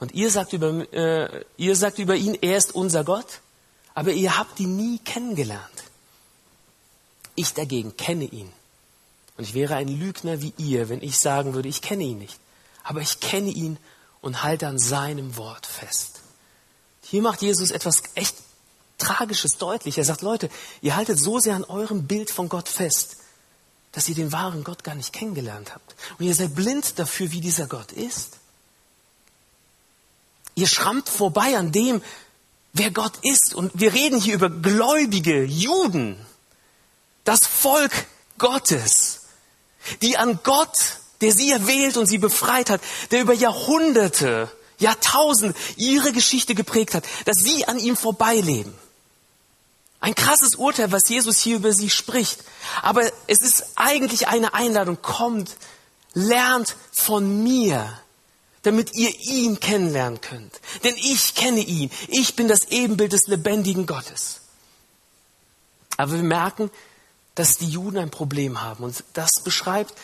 Und 0.00 0.14
ihr 0.14 0.32
sagt 0.32 0.52
über, 0.52 0.92
äh, 0.92 1.44
ihr 1.58 1.76
sagt 1.76 2.00
über 2.00 2.16
ihn, 2.16 2.36
er 2.40 2.56
ist 2.56 2.74
unser 2.74 3.04
Gott, 3.04 3.40
aber 3.94 4.10
ihr 4.10 4.36
habt 4.36 4.58
ihn 4.58 4.74
nie 4.76 4.98
kennengelernt. 4.98 5.84
Ich 7.36 7.54
dagegen 7.54 7.96
kenne 7.96 8.24
ihn. 8.24 8.52
Und 9.36 9.44
ich 9.44 9.54
wäre 9.54 9.76
ein 9.76 9.86
Lügner 9.86 10.42
wie 10.42 10.54
ihr, 10.58 10.88
wenn 10.88 11.02
ich 11.02 11.18
sagen 11.18 11.54
würde, 11.54 11.68
ich 11.68 11.82
kenne 11.82 12.02
ihn 12.02 12.18
nicht. 12.18 12.40
Aber 12.82 13.00
ich 13.00 13.20
kenne 13.20 13.50
ihn 13.50 13.76
und 14.20 14.42
halte 14.42 14.66
an 14.66 14.80
seinem 14.80 15.36
Wort 15.36 15.66
fest. 15.66 16.11
Hier 17.12 17.20
macht 17.20 17.42
Jesus 17.42 17.70
etwas 17.72 17.96
echt 18.14 18.34
Tragisches 18.96 19.58
deutlich. 19.58 19.98
Er 19.98 20.04
sagt, 20.04 20.22
Leute, 20.22 20.48
ihr 20.80 20.96
haltet 20.96 21.18
so 21.18 21.38
sehr 21.38 21.54
an 21.54 21.64
eurem 21.64 22.06
Bild 22.06 22.30
von 22.30 22.48
Gott 22.48 22.70
fest, 22.70 23.16
dass 23.90 24.08
ihr 24.08 24.14
den 24.14 24.32
wahren 24.32 24.64
Gott 24.64 24.82
gar 24.82 24.94
nicht 24.94 25.12
kennengelernt 25.12 25.74
habt. 25.74 25.94
Und 26.18 26.24
ihr 26.24 26.34
seid 26.34 26.54
blind 26.54 26.98
dafür, 26.98 27.30
wie 27.30 27.42
dieser 27.42 27.66
Gott 27.66 27.92
ist. 27.92 28.38
Ihr 30.54 30.66
schrammt 30.66 31.06
vorbei 31.06 31.58
an 31.58 31.70
dem, 31.70 32.00
wer 32.72 32.90
Gott 32.90 33.18
ist. 33.20 33.54
Und 33.54 33.72
wir 33.74 33.92
reden 33.92 34.18
hier 34.18 34.34
über 34.34 34.48
gläubige 34.48 35.44
Juden, 35.44 36.16
das 37.24 37.40
Volk 37.40 38.06
Gottes, 38.38 39.26
die 40.00 40.16
an 40.16 40.38
Gott, 40.44 40.78
der 41.20 41.32
sie 41.32 41.50
erwählt 41.50 41.98
und 41.98 42.06
sie 42.06 42.18
befreit 42.18 42.70
hat, 42.70 42.80
der 43.10 43.20
über 43.20 43.34
Jahrhunderte 43.34 44.50
Jahrtausende 44.82 45.54
ihre 45.76 46.12
Geschichte 46.12 46.54
geprägt 46.54 46.94
hat, 46.94 47.04
dass 47.24 47.38
sie 47.38 47.66
an 47.66 47.78
ihm 47.78 47.96
vorbeileben. 47.96 48.74
Ein 50.00 50.14
krasses 50.14 50.56
Urteil, 50.56 50.90
was 50.90 51.08
Jesus 51.08 51.38
hier 51.38 51.56
über 51.56 51.72
sie 51.72 51.88
spricht. 51.88 52.42
Aber 52.82 53.02
es 53.28 53.40
ist 53.40 53.66
eigentlich 53.76 54.26
eine 54.26 54.52
Einladung. 54.52 55.00
Kommt, 55.00 55.56
lernt 56.12 56.74
von 56.92 57.44
mir, 57.44 58.00
damit 58.62 58.94
ihr 58.94 59.16
ihn 59.20 59.60
kennenlernen 59.60 60.20
könnt. 60.20 60.60
Denn 60.82 60.96
ich 60.96 61.36
kenne 61.36 61.60
ihn. 61.60 61.90
Ich 62.08 62.34
bin 62.34 62.48
das 62.48 62.64
Ebenbild 62.70 63.12
des 63.12 63.28
lebendigen 63.28 63.86
Gottes. 63.86 64.40
Aber 65.96 66.12
wir 66.14 66.22
merken, 66.22 66.70
dass 67.36 67.58
die 67.58 67.68
Juden 67.68 67.98
ein 67.98 68.10
Problem 68.10 68.60
haben. 68.60 68.82
Und 68.82 69.04
das 69.12 69.30
beschreibt 69.44 69.94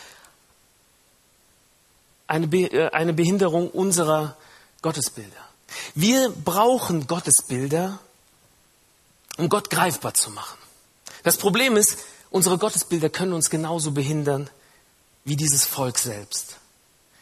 eine, 2.27 2.45
äh, 2.55 2.89
eine 2.91 3.13
Behinderung 3.13 3.69
unserer 3.69 4.37
Gottesbilder. 4.81 5.49
Wir 5.95 6.29
brauchen 6.29 7.07
Gottesbilder, 7.07 7.99
um 9.37 9.49
Gott 9.49 9.69
greifbar 9.69 10.13
zu 10.13 10.31
machen. 10.31 10.57
Das 11.23 11.37
Problem 11.37 11.75
ist, 11.77 11.99
unsere 12.29 12.57
Gottesbilder 12.57 13.09
können 13.09 13.33
uns 13.33 13.49
genauso 13.49 13.91
behindern 13.91 14.49
wie 15.25 15.35
dieses 15.35 15.65
Volk 15.65 15.97
selbst, 15.97 16.57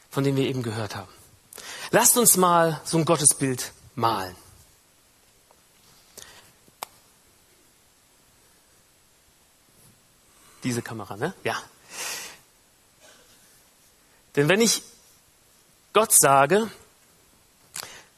von 0.09 0.23
dem 0.23 0.35
wir 0.35 0.45
eben 0.47 0.63
gehört 0.63 0.95
haben. 0.95 1.11
Lasst 1.91 2.17
uns 2.17 2.37
mal 2.37 2.81
so 2.85 2.97
ein 2.97 3.05
Gottesbild 3.05 3.71
malen. 3.95 4.35
Diese 10.63 10.81
Kamera, 10.81 11.15
ne? 11.15 11.33
Ja. 11.43 11.61
Denn 14.35 14.49
wenn 14.49 14.61
ich 14.61 14.83
Gott 15.93 16.11
sage, 16.11 16.69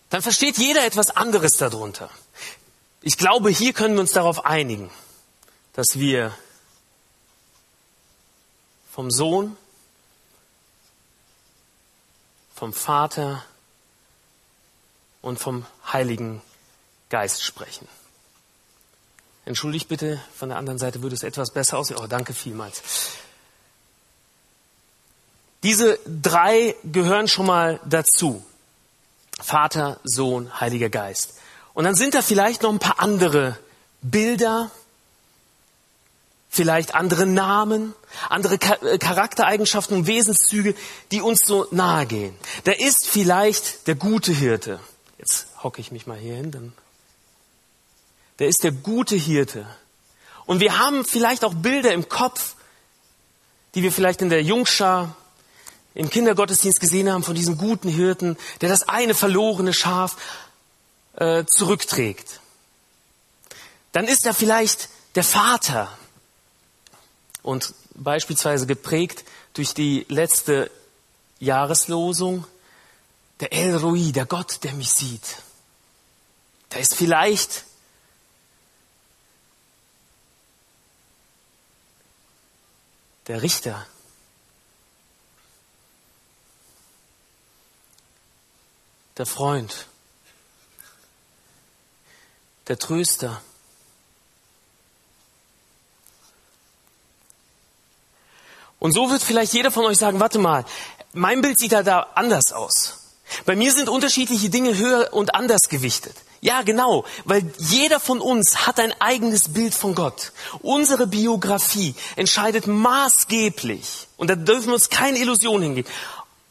dann 0.10 0.22
versteht 0.22 0.58
jeder 0.58 0.86
etwas 0.86 1.12
anderes 1.12 1.54
darunter. 1.54 2.10
Ich 3.02 3.18
glaube, 3.18 3.50
hier 3.50 3.74
können 3.74 3.94
wir 3.94 4.02
uns 4.02 4.12
darauf 4.12 4.46
einigen, 4.46 4.90
dass 5.74 6.00
wir 6.00 6.36
vom 8.92 9.12
Sohn, 9.12 9.56
vom 12.54 12.74
Vater 12.74 13.46
und 15.22 15.40
vom 15.40 15.66
Heiligen 15.92 16.42
Geist 17.10 17.44
sprechen. 17.44 17.88
Entschuldigt 19.46 19.88
bitte, 19.88 20.22
von 20.36 20.50
der 20.50 20.58
anderen 20.58 20.78
Seite 20.78 21.02
würde 21.02 21.16
es 21.16 21.24
etwas 21.24 21.52
besser 21.52 21.78
aussehen. 21.78 21.98
Oh, 22.00 22.08
danke 22.08 22.34
vielmals. 22.34 22.82
Diese 25.64 26.00
drei 26.06 26.76
gehören 26.84 27.28
schon 27.28 27.46
mal 27.46 27.80
dazu. 27.86 28.46
Vater, 29.42 30.00
Sohn, 30.04 30.60
Heiliger 30.60 30.90
Geist. 30.90 31.36
Und 31.74 31.86
dann 31.86 31.96
sind 31.96 32.14
da 32.14 32.22
vielleicht 32.22 32.64
noch 32.64 32.72
ein 32.72 32.80
paar 32.80 33.00
andere 33.00 33.58
Bilder, 34.02 34.72
vielleicht 36.50 36.96
andere 36.96 37.26
Namen, 37.26 37.94
andere 38.28 38.56
äh, 38.56 38.98
Charaktereigenschaften 38.98 39.96
und 39.96 40.08
Wesenszüge, 40.08 40.76
die 41.12 41.22
uns 41.22 41.42
so 41.46 41.68
nahe 41.72 42.06
gehen. 42.06 42.36
Da 42.64 42.72
ist 42.72 43.08
vielleicht 43.08 43.88
der 43.88 43.96
gute 43.96 44.32
Hirte. 44.32 44.80
Jetzt 45.18 45.48
hocke 45.64 45.82
ich 45.82 45.92
mich 45.92 46.08
mal 46.08 46.18
hier 46.18 46.36
hin. 46.36 46.74
Der 48.40 48.48
ist 48.48 48.64
der 48.64 48.72
gute 48.72 49.16
Hirte. 49.16 49.68
Und 50.46 50.60
wir 50.62 50.80
haben 50.80 51.06
vielleicht 51.06 51.46
auch 51.46 51.54
Bilder 51.54 51.94
im 51.94 52.10
Kopf, 52.10 52.56
die 53.76 53.84
wir 53.84 53.92
vielleicht 53.92 54.22
in 54.22 54.30
der 54.30 54.42
Jungschar 54.42 55.16
im 56.00 56.10
Kindergottesdienst 56.10 56.80
gesehen 56.80 57.12
haben 57.12 57.24
von 57.24 57.36
diesem 57.36 57.58
guten 57.58 57.90
Hirten, 57.90 58.38
der 58.62 58.70
das 58.70 58.88
eine 58.88 59.14
verlorene 59.14 59.74
Schaf 59.74 60.16
äh, 61.18 61.44
zurückträgt. 61.46 62.40
Dann 63.92 64.06
ist 64.06 64.26
er 64.26 64.34
vielleicht 64.34 64.88
der 65.16 65.26
Vater 65.26 65.92
und 67.44 67.74
beispielsweise 67.96 68.66
geprägt 68.66 69.26
durch 69.54 69.74
die 69.74 70.06
letzte 70.08 70.72
Jahreslosung, 71.40 72.48
der 73.42 73.52
El 73.52 73.76
Roi, 73.76 74.14
der 74.14 74.26
Gott, 74.26 74.64
der 74.64 74.72
mich 74.76 74.94
sieht. 74.94 75.44
Da 76.70 76.80
ist 76.80 76.96
vielleicht 76.96 77.66
der 83.28 83.42
Richter, 83.42 83.86
der 89.20 89.26
Freund, 89.26 89.86
der 92.70 92.80
Tröster. 92.80 93.42
Und 98.80 98.94
so 98.94 99.12
wird 99.12 99.22
vielleicht 99.22 99.54
jeder 99.54 99.72
von 99.72 99.84
euch 99.84 99.98
sagen, 99.98 100.22
warte 100.22 100.40
mal, 100.40 100.64
mein 101.12 101.42
Bild 101.42 101.60
sieht 101.60 101.74
da 101.74 102.08
anders 102.16 102.54
aus. 102.54 103.12
Bei 103.46 103.58
mir 103.58 103.74
sind 103.74 103.90
unterschiedliche 103.90 104.50
Dinge 104.50 104.78
höher 104.78 105.12
und 105.12 105.36
anders 105.36 105.64
gewichtet. 105.70 106.16
Ja, 106.40 106.62
genau, 106.62 107.04
weil 107.26 107.52
jeder 107.58 108.00
von 108.00 108.22
uns 108.22 108.66
hat 108.66 108.80
ein 108.80 108.94
eigenes 109.02 109.50
Bild 109.50 109.74
von 109.74 109.94
Gott. 109.94 110.32
Unsere 110.62 111.08
Biografie 111.08 111.94
entscheidet 112.16 112.68
maßgeblich, 112.68 114.08
und 114.16 114.30
da 114.30 114.36
dürfen 114.36 114.68
wir 114.68 114.76
uns 114.76 114.90
keine 114.90 115.20
Illusion 115.20 115.62
hingeben, 115.62 115.92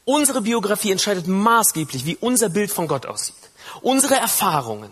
Unsere 0.09 0.41
Biografie 0.41 0.93
entscheidet 0.93 1.27
maßgeblich, 1.27 2.07
wie 2.07 2.17
unser 2.17 2.49
Bild 2.49 2.71
von 2.71 2.89
Gott 2.89 3.05
aussieht. 3.05 3.37
Unsere 3.83 4.15
Erfahrungen, 4.15 4.91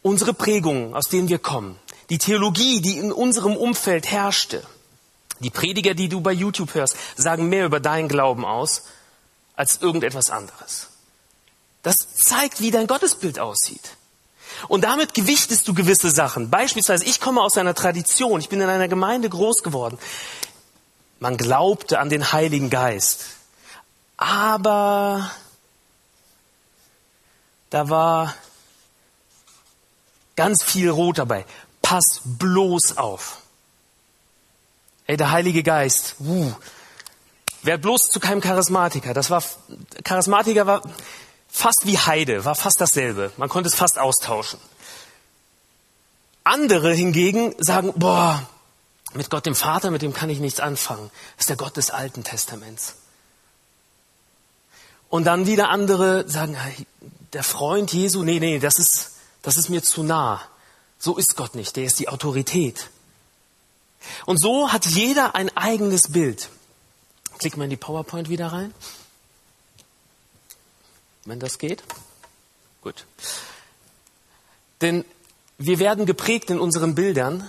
unsere 0.00 0.32
Prägungen, 0.32 0.94
aus 0.94 1.08
denen 1.08 1.28
wir 1.28 1.40
kommen, 1.40 1.76
die 2.08 2.18
Theologie, 2.18 2.80
die 2.80 2.98
in 2.98 3.10
unserem 3.10 3.56
Umfeld 3.56 4.12
herrschte, 4.12 4.62
die 5.40 5.50
Prediger, 5.50 5.94
die 5.94 6.08
du 6.08 6.20
bei 6.20 6.30
YouTube 6.30 6.72
hörst, 6.74 6.94
sagen 7.16 7.48
mehr 7.48 7.66
über 7.66 7.80
deinen 7.80 8.06
Glauben 8.06 8.44
aus 8.44 8.84
als 9.56 9.82
irgendetwas 9.82 10.30
anderes. 10.30 10.90
Das 11.82 11.96
zeigt, 12.14 12.60
wie 12.60 12.70
dein 12.70 12.86
Gottesbild 12.86 13.40
aussieht. 13.40 13.96
Und 14.68 14.84
damit 14.84 15.14
gewichtest 15.14 15.66
du 15.66 15.74
gewisse 15.74 16.10
Sachen. 16.10 16.48
Beispielsweise, 16.48 17.06
ich 17.06 17.20
komme 17.20 17.40
aus 17.40 17.58
einer 17.58 17.74
Tradition, 17.74 18.38
ich 18.38 18.48
bin 18.48 18.60
in 18.60 18.68
einer 18.68 18.86
Gemeinde 18.86 19.28
groß 19.28 19.64
geworden. 19.64 19.98
Man 21.18 21.36
glaubte 21.36 21.98
an 21.98 22.08
den 22.08 22.32
Heiligen 22.32 22.70
Geist 22.70 23.34
aber 24.24 25.30
da 27.68 27.90
war 27.90 28.34
ganz 30.34 30.64
viel 30.64 30.88
Rot 30.88 31.18
dabei. 31.18 31.44
Pass 31.82 32.22
bloß 32.24 32.96
auf. 32.96 33.38
Ey, 35.06 35.18
der 35.18 35.30
Heilige 35.30 35.62
Geist, 35.62 36.16
uh, 36.20 36.52
werd 37.62 37.82
bloß 37.82 38.08
zu 38.10 38.18
keinem 38.18 38.40
Charismatiker. 38.40 39.12
Das 39.12 39.28
war, 39.28 39.44
Charismatiker 40.04 40.66
war 40.66 40.80
fast 41.48 41.82
wie 41.84 41.98
Heide, 41.98 42.46
war 42.46 42.54
fast 42.54 42.80
dasselbe. 42.80 43.30
Man 43.36 43.50
konnte 43.50 43.68
es 43.68 43.74
fast 43.74 43.98
austauschen. 43.98 44.58
Andere 46.44 46.94
hingegen 46.94 47.54
sagen, 47.58 47.92
boah, 47.96 48.48
mit 49.12 49.28
Gott 49.28 49.44
dem 49.44 49.54
Vater, 49.54 49.90
mit 49.90 50.00
dem 50.00 50.14
kann 50.14 50.30
ich 50.30 50.40
nichts 50.40 50.60
anfangen. 50.60 51.10
Das 51.36 51.44
ist 51.44 51.50
der 51.50 51.56
Gott 51.56 51.76
des 51.76 51.90
Alten 51.90 52.24
Testaments. 52.24 52.94
Und 55.14 55.26
dann 55.26 55.46
wieder 55.46 55.68
andere 55.68 56.28
sagen, 56.28 56.56
der 57.34 57.44
Freund 57.44 57.92
Jesu, 57.92 58.24
nee, 58.24 58.40
nee, 58.40 58.58
das 58.58 58.80
ist, 58.80 59.12
das 59.42 59.56
ist 59.56 59.68
mir 59.68 59.80
zu 59.80 60.02
nah. 60.02 60.42
So 60.98 61.16
ist 61.16 61.36
Gott 61.36 61.54
nicht, 61.54 61.76
der 61.76 61.84
ist 61.84 62.00
die 62.00 62.08
Autorität. 62.08 62.90
Und 64.26 64.40
so 64.40 64.72
hat 64.72 64.86
jeder 64.86 65.36
ein 65.36 65.56
eigenes 65.56 66.10
Bild. 66.10 66.48
Klick 67.38 67.56
mal 67.56 67.62
in 67.62 67.70
die 67.70 67.76
PowerPoint 67.76 68.28
wieder 68.28 68.48
rein. 68.48 68.74
Wenn 71.24 71.38
das 71.38 71.58
geht. 71.58 71.84
Gut. 72.82 73.06
Denn 74.80 75.04
wir 75.58 75.78
werden 75.78 76.06
geprägt 76.06 76.50
in 76.50 76.58
unseren 76.58 76.96
Bildern. 76.96 77.48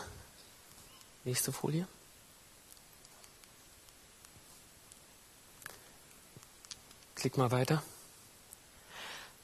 Nächste 1.23 1.51
Folie. 1.51 1.87
Klick 7.25 7.37
mal 7.39 7.49
weiter. 7.49 7.81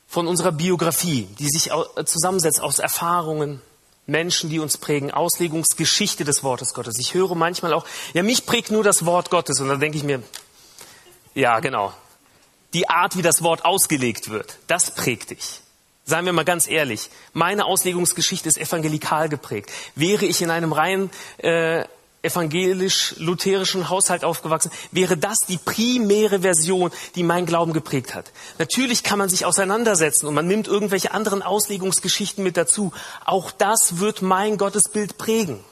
Von 0.08 0.28
unserer 0.28 0.52
Biografie, 0.52 1.28
die 1.40 1.48
sich 1.48 1.72
zusammensetzt 2.06 2.62
aus 2.62 2.78
Erfahrungen, 2.78 3.60
Menschen, 4.06 4.52
die 4.52 4.60
uns 4.60 4.78
prägen, 4.78 5.10
Auslegungsgeschichte 5.10 6.24
des 6.24 6.44
Wortes 6.44 6.76
Gottes. 6.76 7.00
Ich 7.00 7.16
höre 7.16 7.34
manchmal 7.34 7.74
auch, 7.74 7.84
ja, 8.14 8.22
mich 8.22 8.46
prägt 8.46 8.70
nur 8.70 8.84
das 8.84 9.04
Wort 9.08 9.32
Gottes. 9.32 9.60
Und 9.62 9.70
dann 9.70 9.80
denke 9.80 9.98
ich 9.98 10.04
mir, 10.04 10.22
ja, 11.34 11.60
genau. 11.60 11.92
Die 12.76 12.88
Art, 12.88 13.18
wie 13.18 13.24
das 13.24 13.42
Wort 13.42 13.66
ausgelegt 13.66 14.30
wird, 14.30 14.60
das 14.68 14.94
prägt 14.94 15.32
dich. 15.32 15.62
Seien 16.06 16.26
wir 16.26 16.34
mal 16.34 16.46
ganz 16.46 16.68
ehrlich, 16.68 17.10
meine 17.34 17.66
Auslegungsgeschichte 17.66 18.48
ist 18.48 18.60
evangelikal 18.60 19.28
geprägt. 19.28 19.72
Wäre 19.96 20.28
ich 20.28 20.44
in 20.44 20.52
einem 20.52 20.72
rein 20.72 21.10
äh, 21.40 21.86
evangelisch-lutherischen 22.24 23.90
Haushalt 23.90 24.24
aufgewachsen, 24.24 24.72
wäre 24.92 25.18
das 25.18 25.38
die 25.48 25.58
primäre 25.58 26.42
Version, 26.42 26.92
die 27.16 27.24
mein 27.24 27.46
Glauben 27.46 27.74
geprägt 27.74 28.14
hat. 28.14 28.32
Natürlich 28.60 29.04
kann 29.04 29.18
man 29.18 29.30
sich 29.30 29.46
auseinandersetzen 29.46 30.28
und 30.28 30.34
man 30.34 30.48
nimmt 30.48 30.68
irgendwelche 30.68 31.14
anderen 31.14 31.42
Auslegungsgeschichten 31.42 32.44
mit 32.44 32.58
dazu. 32.58 32.94
Auch 33.26 33.52
das 33.52 34.00
wird 34.00 34.22
mein 34.22 34.58
Gottesbild 34.58 35.18
prägen. 35.18 35.64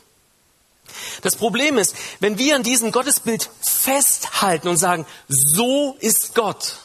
Das 1.22 1.36
Problem 1.36 1.78
ist, 1.78 1.96
wenn 2.20 2.38
wir 2.40 2.56
an 2.56 2.64
diesem 2.64 2.92
Gottesbild 2.92 3.50
festhalten 3.62 4.68
und 4.68 4.78
sagen, 4.78 5.06
so 5.28 5.96
ist 6.00 6.34
Gott, 6.34 6.78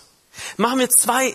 machen 0.59 0.79
wir 0.79 0.91
zwei 0.91 1.35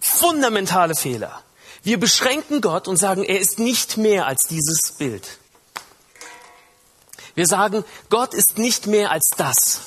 fundamentale 0.00 0.94
Fehler. 0.94 1.42
Wir 1.82 2.00
beschränken 2.00 2.60
Gott 2.60 2.88
und 2.88 2.96
sagen, 2.96 3.22
er 3.22 3.38
ist 3.38 3.58
nicht 3.58 3.96
mehr 3.96 4.26
als 4.26 4.48
dieses 4.48 4.92
Bild. 4.98 5.38
Wir 7.36 7.46
sagen, 7.46 7.84
Gott 8.10 8.34
ist 8.34 8.58
nicht 8.58 8.88
mehr 8.88 9.12
als 9.12 9.30
das. 9.36 9.82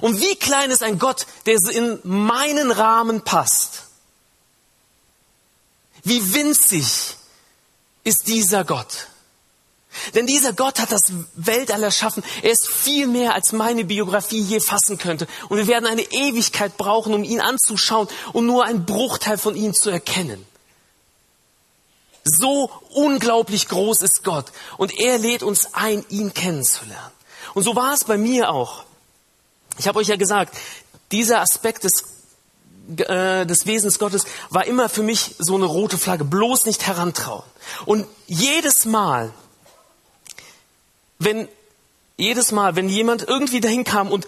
Und 0.00 0.20
wie 0.20 0.34
klein 0.34 0.70
ist 0.72 0.82
ein 0.82 0.98
Gott, 0.98 1.26
der 1.46 1.56
in 1.70 2.00
meinen 2.02 2.72
Rahmen 2.72 3.20
passt? 3.22 3.84
Wie 6.02 6.34
winzig 6.34 7.16
ist 8.02 8.26
dieser 8.26 8.64
Gott? 8.64 9.08
Denn 10.14 10.26
dieser 10.26 10.52
Gott 10.52 10.78
hat 10.78 10.92
das 10.92 11.12
Weltall 11.34 11.82
erschaffen. 11.82 12.22
Er 12.42 12.52
ist 12.52 12.68
viel 12.68 13.06
mehr, 13.06 13.34
als 13.34 13.52
meine 13.52 13.84
Biografie 13.84 14.40
je 14.40 14.60
fassen 14.60 14.98
könnte. 14.98 15.26
Und 15.48 15.58
wir 15.58 15.66
werden 15.66 15.86
eine 15.86 16.02
Ewigkeit 16.02 16.76
brauchen, 16.76 17.14
um 17.14 17.24
ihn 17.24 17.40
anzuschauen 17.40 18.08
und 18.32 18.46
nur 18.46 18.64
einen 18.64 18.84
Bruchteil 18.84 19.38
von 19.38 19.56
ihm 19.56 19.74
zu 19.74 19.90
erkennen. 19.90 20.44
So 22.28 22.70
unglaublich 22.92 23.68
groß 23.68 24.02
ist 24.02 24.24
Gott. 24.24 24.46
Und 24.78 24.98
er 24.98 25.18
lädt 25.18 25.44
uns 25.44 25.74
ein, 25.74 26.04
ihn 26.08 26.34
kennenzulernen. 26.34 27.12
Und 27.54 27.62
so 27.62 27.76
war 27.76 27.94
es 27.94 28.02
bei 28.02 28.18
mir 28.18 28.50
auch. 28.50 28.84
Ich 29.78 29.86
habe 29.86 30.00
euch 30.00 30.08
ja 30.08 30.16
gesagt, 30.16 30.56
dieser 31.12 31.40
Aspekt 31.40 31.84
des, 31.84 32.02
äh, 32.96 33.46
des 33.46 33.66
Wesens 33.66 34.00
Gottes 34.00 34.24
war 34.50 34.66
immer 34.66 34.88
für 34.88 35.04
mich 35.04 35.36
so 35.38 35.54
eine 35.54 35.66
rote 35.66 35.98
Flagge. 35.98 36.24
Bloß 36.24 36.66
nicht 36.66 36.86
herantrauen. 36.86 37.44
Und 37.84 38.06
jedes 38.26 38.86
Mal, 38.86 39.32
wenn, 41.20 41.48
jedes 42.16 42.50
Mal, 42.50 42.74
wenn 42.74 42.88
jemand 42.88 43.22
irgendwie 43.22 43.60
dahin 43.60 43.84
kam 43.84 44.10
und 44.10 44.26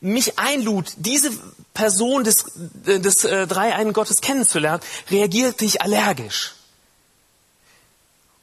mich 0.00 0.38
einlud, 0.38 0.92
diese 0.98 1.32
Person 1.74 2.22
des, 2.22 2.44
des 2.54 3.24
äh, 3.24 3.48
Dreieinen 3.48 3.92
Gottes 3.92 4.20
kennenzulernen, 4.20 4.82
reagierte 5.10 5.64
ich 5.64 5.82
allergisch. 5.82 6.54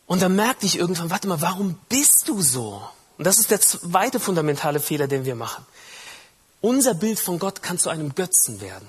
Und 0.09 0.23
dann 0.23 0.35
merkte 0.35 0.65
ich 0.65 0.75
irgendwann, 0.75 1.11
warte 1.11 1.27
mal, 1.27 1.39
warum 1.39 1.75
bist 1.87 2.23
du 2.25 2.41
so? 2.41 2.81
Und 3.19 3.25
das 3.25 3.37
ist 3.37 3.51
der 3.51 3.61
zweite 3.61 4.19
fundamentale 4.19 4.79
Fehler, 4.79 5.07
den 5.07 5.23
wir 5.23 5.35
machen. 5.35 5.63
Unser 6.61 6.95
Bild 6.95 7.19
von 7.19 7.37
Gott 7.37 7.61
kann 7.61 7.77
zu 7.77 7.91
einem 7.91 8.15
Götzen 8.15 8.59
werden 8.59 8.87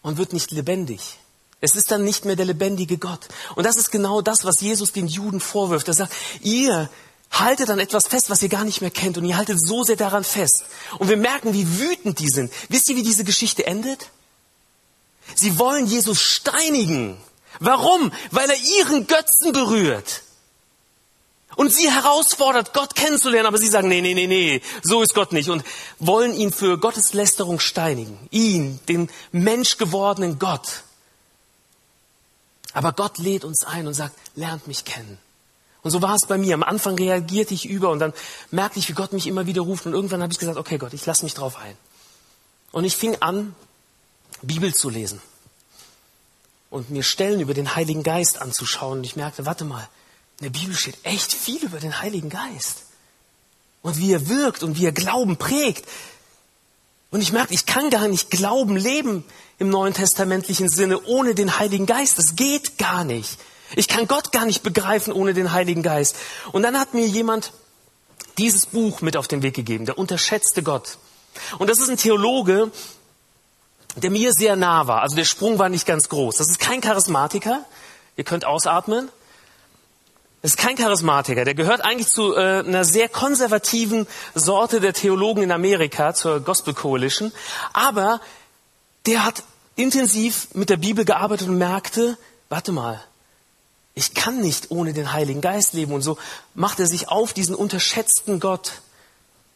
und 0.00 0.16
wird 0.16 0.32
nicht 0.32 0.52
lebendig. 0.52 1.18
Es 1.60 1.76
ist 1.76 1.90
dann 1.90 2.02
nicht 2.02 2.24
mehr 2.24 2.34
der 2.34 2.46
lebendige 2.46 2.96
Gott. 2.96 3.28
Und 3.56 3.64
das 3.64 3.76
ist 3.76 3.90
genau 3.90 4.22
das, 4.22 4.46
was 4.46 4.62
Jesus 4.62 4.90
den 4.90 5.06
Juden 5.06 5.40
vorwirft. 5.40 5.86
Er 5.88 5.94
sagt, 5.94 6.14
ihr 6.40 6.88
haltet 7.30 7.68
an 7.68 7.80
etwas 7.80 8.06
fest, 8.06 8.30
was 8.30 8.42
ihr 8.42 8.48
gar 8.48 8.64
nicht 8.64 8.80
mehr 8.80 8.90
kennt 8.90 9.18
und 9.18 9.26
ihr 9.26 9.36
haltet 9.36 9.60
so 9.60 9.84
sehr 9.84 9.96
daran 9.96 10.24
fest. 10.24 10.64
Und 10.98 11.10
wir 11.10 11.18
merken, 11.18 11.52
wie 11.52 11.78
wütend 11.78 12.20
die 12.20 12.30
sind. 12.30 12.50
Wisst 12.70 12.88
ihr, 12.88 12.96
wie 12.96 13.02
diese 13.02 13.24
Geschichte 13.24 13.66
endet? 13.66 14.08
Sie 15.34 15.58
wollen 15.58 15.84
Jesus 15.84 16.22
steinigen. 16.22 17.18
Warum? 17.60 18.12
Weil 18.30 18.50
er 18.50 18.56
ihren 18.78 19.06
Götzen 19.06 19.52
berührt. 19.52 20.22
Und 21.56 21.74
sie 21.74 21.90
herausfordert, 21.90 22.72
Gott 22.72 22.94
kennenzulernen, 22.94 23.46
aber 23.46 23.58
sie 23.58 23.66
sagen, 23.66 23.88
nee, 23.88 24.00
nee, 24.00 24.14
nee, 24.14 24.28
nee, 24.28 24.62
so 24.82 25.02
ist 25.02 25.12
Gott 25.12 25.32
nicht 25.32 25.48
und 25.48 25.64
wollen 25.98 26.32
ihn 26.32 26.52
für 26.52 26.78
Gottes 26.78 27.14
Lästerung 27.14 27.58
steinigen. 27.58 28.16
Ihn, 28.30 28.78
den 28.88 29.10
menschgewordenen 29.32 30.38
Gott. 30.38 30.84
Aber 32.74 32.92
Gott 32.92 33.18
lädt 33.18 33.44
uns 33.44 33.64
ein 33.64 33.88
und 33.88 33.94
sagt, 33.94 34.14
lernt 34.36 34.68
mich 34.68 34.84
kennen. 34.84 35.18
Und 35.82 35.90
so 35.90 36.00
war 36.00 36.14
es 36.14 36.26
bei 36.28 36.38
mir. 36.38 36.54
Am 36.54 36.62
Anfang 36.62 36.94
reagierte 36.94 37.54
ich 37.54 37.66
über 37.66 37.90
und 37.90 37.98
dann 37.98 38.12
merkte 38.52 38.78
ich, 38.78 38.88
wie 38.88 38.92
Gott 38.92 39.12
mich 39.12 39.26
immer 39.26 39.46
wieder 39.46 39.62
ruft 39.62 39.84
und 39.86 39.94
irgendwann 39.94 40.22
habe 40.22 40.32
ich 40.32 40.38
gesagt, 40.38 40.58
okay 40.58 40.78
Gott, 40.78 40.92
ich 40.92 41.06
lasse 41.06 41.24
mich 41.24 41.34
drauf 41.34 41.56
ein. 41.56 41.76
Und 42.70 42.84
ich 42.84 42.94
fing 42.94 43.16
an, 43.20 43.56
Bibel 44.42 44.72
zu 44.72 44.90
lesen 44.90 45.20
und 46.70 46.90
mir 46.90 47.02
Stellen 47.02 47.40
über 47.40 47.54
den 47.54 47.74
Heiligen 47.74 48.02
Geist 48.02 48.40
anzuschauen. 48.40 48.98
Und 48.98 49.04
ich 49.04 49.16
merkte, 49.16 49.46
warte 49.46 49.64
mal, 49.64 49.88
in 50.40 50.44
der 50.44 50.58
Bibel 50.58 50.74
steht 50.74 50.98
echt 51.02 51.32
viel 51.32 51.64
über 51.64 51.80
den 51.80 52.00
Heiligen 52.00 52.28
Geist. 52.28 52.82
Und 53.82 53.98
wie 53.98 54.12
er 54.12 54.28
wirkt 54.28 54.62
und 54.62 54.76
wie 54.76 54.86
er 54.86 54.92
Glauben 54.92 55.36
prägt. 55.36 55.86
Und 57.10 57.22
ich 57.22 57.32
merkte, 57.32 57.54
ich 57.54 57.66
kann 57.66 57.90
gar 57.90 58.06
nicht 58.08 58.30
Glauben 58.30 58.76
leben 58.76 59.24
im 59.58 59.70
neuen 59.70 59.94
testamentlichen 59.94 60.68
Sinne 60.68 61.00
ohne 61.04 61.34
den 61.34 61.58
Heiligen 61.58 61.86
Geist. 61.86 62.18
Das 62.18 62.36
geht 62.36 62.78
gar 62.78 63.04
nicht. 63.04 63.38
Ich 63.76 63.88
kann 63.88 64.06
Gott 64.06 64.32
gar 64.32 64.46
nicht 64.46 64.62
begreifen 64.62 65.12
ohne 65.12 65.34
den 65.34 65.52
Heiligen 65.52 65.82
Geist. 65.82 66.16
Und 66.52 66.62
dann 66.62 66.78
hat 66.78 66.94
mir 66.94 67.06
jemand 67.06 67.52
dieses 68.36 68.66
Buch 68.66 69.00
mit 69.00 69.16
auf 69.16 69.28
den 69.28 69.42
Weg 69.42 69.54
gegeben, 69.54 69.86
der 69.86 69.98
unterschätzte 69.98 70.62
Gott. 70.62 70.98
Und 71.58 71.68
das 71.68 71.80
ist 71.80 71.88
ein 71.88 71.96
Theologe, 71.96 72.70
der 74.00 74.10
mir 74.10 74.32
sehr 74.32 74.56
nah 74.56 74.86
war. 74.86 75.02
Also 75.02 75.16
der 75.16 75.24
Sprung 75.24 75.58
war 75.58 75.68
nicht 75.68 75.86
ganz 75.86 76.08
groß. 76.08 76.36
Das 76.36 76.48
ist 76.48 76.58
kein 76.58 76.80
Charismatiker. 76.80 77.64
Ihr 78.16 78.24
könnt 78.24 78.44
ausatmen. 78.44 79.08
Das 80.42 80.52
ist 80.52 80.56
kein 80.56 80.76
Charismatiker. 80.76 81.44
Der 81.44 81.54
gehört 81.54 81.80
eigentlich 81.80 82.08
zu 82.08 82.34
äh, 82.34 82.60
einer 82.60 82.84
sehr 82.84 83.08
konservativen 83.08 84.06
Sorte 84.34 84.80
der 84.80 84.92
Theologen 84.92 85.42
in 85.42 85.50
Amerika, 85.50 86.14
zur 86.14 86.40
Gospel 86.40 86.74
Coalition. 86.74 87.32
Aber 87.72 88.20
der 89.06 89.24
hat 89.24 89.42
intensiv 89.74 90.48
mit 90.54 90.70
der 90.70 90.76
Bibel 90.76 91.04
gearbeitet 91.04 91.48
und 91.48 91.58
merkte, 91.58 92.16
warte 92.48 92.72
mal, 92.72 93.02
ich 93.94 94.14
kann 94.14 94.40
nicht 94.40 94.70
ohne 94.70 94.92
den 94.92 95.12
Heiligen 95.12 95.40
Geist 95.40 95.72
leben. 95.72 95.92
Und 95.92 96.02
so 96.02 96.18
macht 96.54 96.78
er 96.78 96.86
sich 96.86 97.08
auf, 97.08 97.32
diesen 97.32 97.56
unterschätzten 97.56 98.38
Gott 98.38 98.80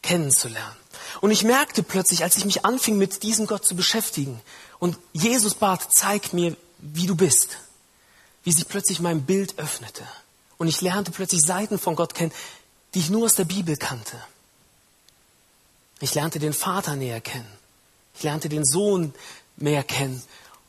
kennenzulernen. 0.03 0.82
Und 1.21 1.31
ich 1.31 1.45
merkte 1.45 1.83
plötzlich, 1.83 2.23
als 2.23 2.37
ich 2.37 2.45
mich 2.45 2.65
anfing, 2.65 2.97
mit 2.99 3.23
diesem 3.23 3.47
Gott 3.47 3.67
zu 3.67 3.77
beschäftigen 3.77 4.41
und 4.79 4.97
Jesus 5.13 5.55
bat, 5.55 5.89
zeig 5.93 6.33
mir, 6.33 6.57
wie 6.79 7.07
du 7.07 7.15
bist, 7.15 7.59
wie 8.45 8.53
sich 8.53 8.67
plötzlich 8.67 9.01
mein 9.01 9.23
Bild 9.23 9.59
öffnete. 9.59 10.07
Und 10.59 10.69
ich 10.69 10.81
lernte 10.81 11.11
plötzlich 11.11 11.43
Seiten 11.43 11.79
von 11.79 11.97
Gott 11.97 12.15
kennen, 12.15 12.33
die 12.95 13.01
ich 13.01 13.11
nur 13.11 13.25
aus 13.25 13.35
der 13.35 13.45
Bibel 13.45 13.77
kannte. 13.77 14.17
Ich 16.01 16.15
lernte 16.15 16.39
den 16.39 16.53
Vater 16.53 16.97
näher 16.97 17.21
kennen. 17.21 17.47
Ich 18.15 18.23
lernte 18.23 18.49
den 18.49 18.65
Sohn 18.65 19.15
mehr 19.57 19.83
kennen. 19.85 20.23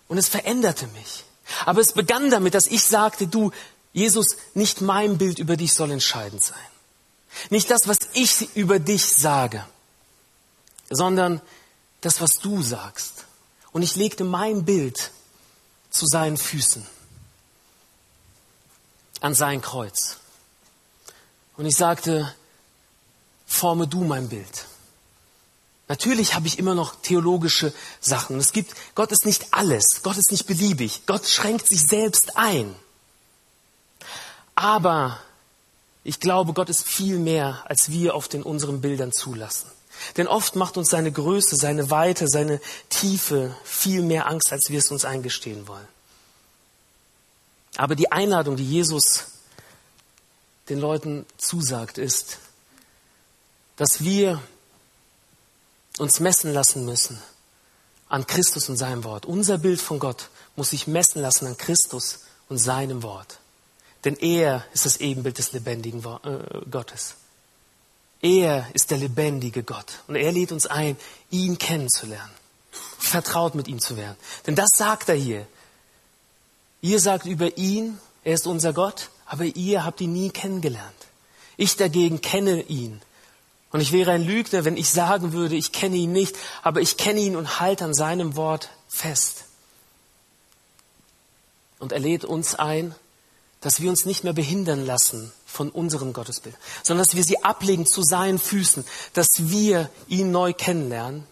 Und 0.08 0.18
es 0.18 0.28
veränderte 0.28 0.88
mich. 0.88 1.24
Aber 1.66 1.82
es 1.82 1.94
begann 1.94 2.30
damit, 2.30 2.54
dass 2.54 2.68
ich 2.68 2.84
sagte, 2.84 3.28
du, 3.28 3.52
Jesus, 3.94 4.38
nicht 4.54 4.82
mein 4.82 5.18
Bild 5.18 5.40
über 5.40 5.58
dich 5.58 5.74
soll 5.74 5.92
entscheidend 5.92 6.44
sein. 6.44 6.58
Nicht 7.50 7.70
das, 7.70 7.88
was 7.88 7.98
ich 8.14 8.56
über 8.56 8.80
dich 8.80 9.06
sage, 9.06 9.66
sondern 10.96 11.42
das, 12.02 12.22
was 12.22 12.32
du 12.42 12.62
sagst. 12.62 13.26
Und 13.72 13.82
ich 13.82 13.96
legte 13.96 14.24
mein 14.24 14.66
Bild 14.66 15.12
zu 15.90 16.06
seinen 16.06 16.38
Füßen, 16.38 16.86
an 19.22 19.34
sein 19.34 19.62
Kreuz. 19.62 20.18
Und 21.56 21.66
ich 21.66 21.76
sagte, 21.76 22.34
forme 23.46 23.88
du 23.88 24.04
mein 24.04 24.30
Bild. 24.30 24.66
Natürlich 25.88 26.34
habe 26.34 26.48
ich 26.48 26.58
immer 26.58 26.76
noch 26.76 26.96
theologische 27.02 27.74
Sachen. 28.00 28.40
Es 28.40 28.52
gibt, 28.52 28.74
Gott 28.96 29.12
ist 29.12 29.26
nicht 29.26 29.54
alles. 29.54 30.02
Gott 30.02 30.18
ist 30.18 30.32
nicht 30.32 30.48
beliebig. 30.48 31.06
Gott 31.06 31.28
schränkt 31.28 31.68
sich 31.68 31.86
selbst 31.86 32.38
ein. 32.38 32.74
Aber 34.56 35.20
ich 36.04 36.20
glaube, 36.20 36.54
Gott 36.54 36.70
ist 36.70 36.84
viel 36.84 37.20
mehr, 37.20 37.64
als 37.66 37.92
wir 37.92 38.16
auf 38.16 38.28
den 38.28 38.44
unseren 38.44 38.82
Bildern 38.82 39.12
zulassen. 39.12 39.70
Denn 40.18 40.28
oft 40.28 40.56
macht 40.56 40.78
uns 40.78 40.90
seine 40.90 41.12
Größe, 41.12 41.56
seine 41.56 41.90
Weite, 41.90 42.28
seine 42.28 42.60
Tiefe 42.90 43.56
viel 43.64 44.02
mehr 44.02 44.28
Angst, 44.28 44.52
als 44.52 44.70
wir 44.70 44.80
es 44.80 44.92
uns 44.92 45.06
eingestehen 45.06 45.68
wollen. 45.68 45.88
Aber 47.76 47.96
die 47.96 48.12
Einladung, 48.12 48.56
die 48.56 48.70
Jesus 48.70 49.26
den 50.70 50.80
Leuten 50.80 51.26
zusagt, 51.38 51.98
ist, 51.98 52.38
dass 53.76 54.04
wir 54.04 54.42
uns 55.98 56.20
messen 56.20 56.54
lassen 56.54 56.86
müssen 56.86 57.22
an 58.08 58.28
Christus 58.28 58.70
und 58.70 58.78
seinem 58.78 59.04
Wort. 59.04 59.26
Unser 59.26 59.58
Bild 59.58 59.82
von 59.82 60.00
Gott 60.00 60.30
muss 60.56 60.70
sich 60.70 60.88
messen 60.88 61.22
lassen 61.22 61.48
an 61.48 61.58
Christus 61.58 62.20
und 62.48 62.60
seinem 62.60 63.02
Wort. 63.04 63.40
Denn 64.06 64.16
er 64.16 64.66
ist 64.74 64.86
das 64.86 64.98
Ebenbild 64.98 65.38
des 65.38 65.52
lebendigen 65.54 66.04
äh, 66.24 66.70
Gottes. 66.70 67.16
Er 68.24 68.66
ist 68.74 68.90
der 68.90 68.98
lebendige 68.98 69.64
Gott. 69.64 70.00
Und 70.08 70.16
er 70.16 70.32
lädt 70.32 70.54
uns 70.54 70.66
ein, 70.66 70.96
ihn 71.30 71.58
kennenzulernen. 71.58 72.32
Vertraut 72.98 73.54
mit 73.54 73.68
ihm 73.68 73.80
zu 73.80 73.98
werden. 73.98 74.16
Denn 74.48 74.56
das 74.56 74.70
sagt 74.76 75.10
er 75.10 75.16
hier. 75.16 75.46
Ihr 76.82 77.02
sagt 77.02 77.26
über 77.26 77.58
ihn, 77.58 78.00
er 78.24 78.36
ist 78.36 78.48
unser 78.48 78.72
Gott, 78.72 79.10
aber 79.26 79.44
ihr 79.44 79.84
habt 79.84 80.00
ihn 80.00 80.14
nie 80.14 80.30
kennengelernt. 80.30 80.96
Ich 81.58 81.76
dagegen 81.76 82.22
kenne 82.22 82.62
ihn. 82.64 83.02
Und 83.72 83.82
ich 83.82 83.92
wäre 83.92 84.12
ein 84.12 84.24
Lügner, 84.24 84.64
wenn 84.64 84.78
ich 84.78 84.90
sagen 84.90 85.34
würde, 85.34 85.58
ich 85.58 85.74
kenne 85.74 85.98
ihn 85.98 86.14
nicht, 86.14 86.38
aber 86.62 86.80
ich 86.80 86.96
kenne 86.96 87.20
ihn 87.20 87.36
und 87.36 87.60
halte 87.60 87.84
an 87.84 87.94
seinem 87.94 88.38
Wort 88.38 88.70
fest. 88.88 89.44
Und 91.80 91.92
er 91.92 92.00
lädt 92.00 92.24
uns 92.24 92.56
ein, 92.56 92.96
dass 93.60 93.82
wir 93.82 93.90
uns 93.90 94.06
nicht 94.06 94.24
mehr 94.24 94.34
behindern 94.34 94.86
lassen 94.86 95.34
von 95.54 95.70
unserem 95.70 96.14
Gottesbild, 96.14 96.56
sondern 96.82 97.06
dass 97.06 97.16
wir 97.16 97.24
sie 97.24 97.44
ablegen 97.44 97.86
zu 97.86 98.02
seinen 98.02 98.40
Füßen, 98.40 98.84
dass 99.14 99.28
wir 99.38 99.90
ihn 100.08 100.32
neu 100.32 100.52
kennenlernen. 100.54 101.28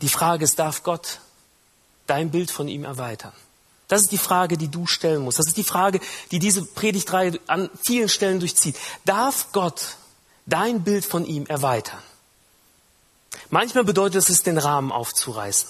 Die 0.00 0.08
Frage 0.08 0.44
ist, 0.44 0.58
darf 0.58 0.82
Gott 0.82 1.20
dein 2.08 2.30
Bild 2.30 2.50
von 2.50 2.66
ihm 2.66 2.84
erweitern? 2.84 3.32
Das 3.86 4.02
ist 4.02 4.10
die 4.10 4.18
Frage, 4.18 4.58
die 4.58 4.68
du 4.68 4.88
stellen 4.88 5.22
musst. 5.22 5.38
Das 5.38 5.46
ist 5.46 5.56
die 5.56 5.62
Frage, 5.62 6.00
die 6.32 6.40
diese 6.40 6.64
Predigtreihe 6.64 7.38
an 7.46 7.70
vielen 7.80 8.08
Stellen 8.08 8.40
durchzieht. 8.40 8.76
Darf 9.04 9.52
Gott 9.52 9.96
dein 10.46 10.82
Bild 10.82 11.04
von 11.04 11.24
ihm 11.24 11.46
erweitern? 11.46 12.02
Manchmal 13.50 13.84
bedeutet 13.84 14.28
es, 14.28 14.42
den 14.42 14.58
Rahmen 14.58 14.90
aufzureißen. 14.90 15.68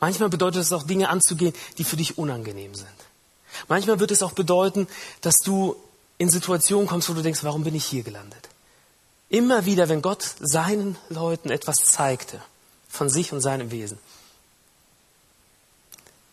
Manchmal 0.00 0.30
bedeutet 0.30 0.62
es 0.62 0.72
auch, 0.72 0.84
Dinge 0.84 1.10
anzugehen, 1.10 1.54
die 1.76 1.84
für 1.84 1.96
dich 1.96 2.16
unangenehm 2.16 2.74
sind. 2.74 3.05
Manchmal 3.68 4.00
wird 4.00 4.10
es 4.10 4.22
auch 4.22 4.32
bedeuten, 4.32 4.88
dass 5.20 5.38
du 5.38 5.76
in 6.18 6.30
Situationen 6.30 6.86
kommst, 6.86 7.08
wo 7.08 7.14
du 7.14 7.22
denkst, 7.22 7.44
warum 7.44 7.64
bin 7.64 7.74
ich 7.74 7.84
hier 7.84 8.02
gelandet? 8.02 8.48
Immer 9.28 9.64
wieder, 9.64 9.88
wenn 9.88 10.02
Gott 10.02 10.24
seinen 10.40 10.96
Leuten 11.08 11.50
etwas 11.50 11.78
zeigte 11.78 12.40
von 12.88 13.08
sich 13.08 13.32
und 13.32 13.40
seinem 13.40 13.70
Wesen, 13.70 13.98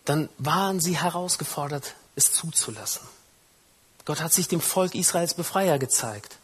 dann 0.05 0.29
waren 0.38 0.79
sie 0.79 0.97
herausgefordert, 0.97 1.95
es 2.15 2.31
zuzulassen. 2.31 3.01
Gott 4.05 4.21
hat 4.21 4.33
sich 4.33 4.47
dem 4.47 4.62
Volk 4.62 4.95
Israels 4.95 5.33
Befreier 5.33 5.79
gezeigt, 5.79 6.38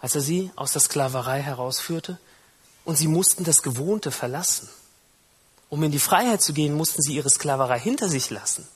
als 0.00 0.14
er 0.14 0.20
sie 0.20 0.50
aus 0.56 0.72
der 0.72 0.80
Sklaverei 0.80 1.42
herausführte, 1.42 2.18
und 2.84 2.96
sie 2.96 3.08
mussten 3.08 3.44
das 3.44 3.62
Gewohnte 3.62 4.10
verlassen. 4.10 4.68
Um 5.68 5.82
in 5.82 5.90
die 5.90 5.98
Freiheit 5.98 6.40
zu 6.40 6.54
gehen, 6.54 6.74
mussten 6.74 7.02
sie 7.02 7.14
ihre 7.14 7.28
Sklaverei 7.28 7.78
hinter 7.78 8.08
sich 8.08 8.30
lassen. 8.30 8.66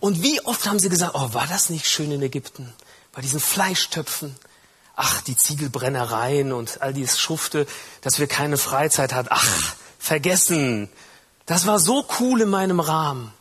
Und 0.00 0.22
wie 0.22 0.40
oft 0.42 0.66
haben 0.66 0.78
sie 0.78 0.88
gesagt, 0.88 1.14
oh, 1.14 1.34
war 1.34 1.46
das 1.46 1.70
nicht 1.70 1.86
schön 1.86 2.10
in 2.10 2.22
Ägypten? 2.22 2.72
Bei 3.12 3.20
diesen 3.20 3.40
Fleischtöpfen. 3.40 4.36
Ach, 4.96 5.20
die 5.22 5.36
Ziegelbrennereien 5.36 6.52
und 6.52 6.82
all 6.82 6.92
dieses 6.92 7.18
Schufte, 7.18 7.66
dass 8.00 8.18
wir 8.18 8.26
keine 8.26 8.56
Freizeit 8.56 9.12
hatten. 9.12 9.28
Ach, 9.30 9.74
vergessen. 9.98 10.88
Das 11.46 11.66
war 11.66 11.78
so 11.78 12.06
cool 12.20 12.42
in 12.42 12.50
meinem 12.50 12.80
Rahmen. 12.80 13.32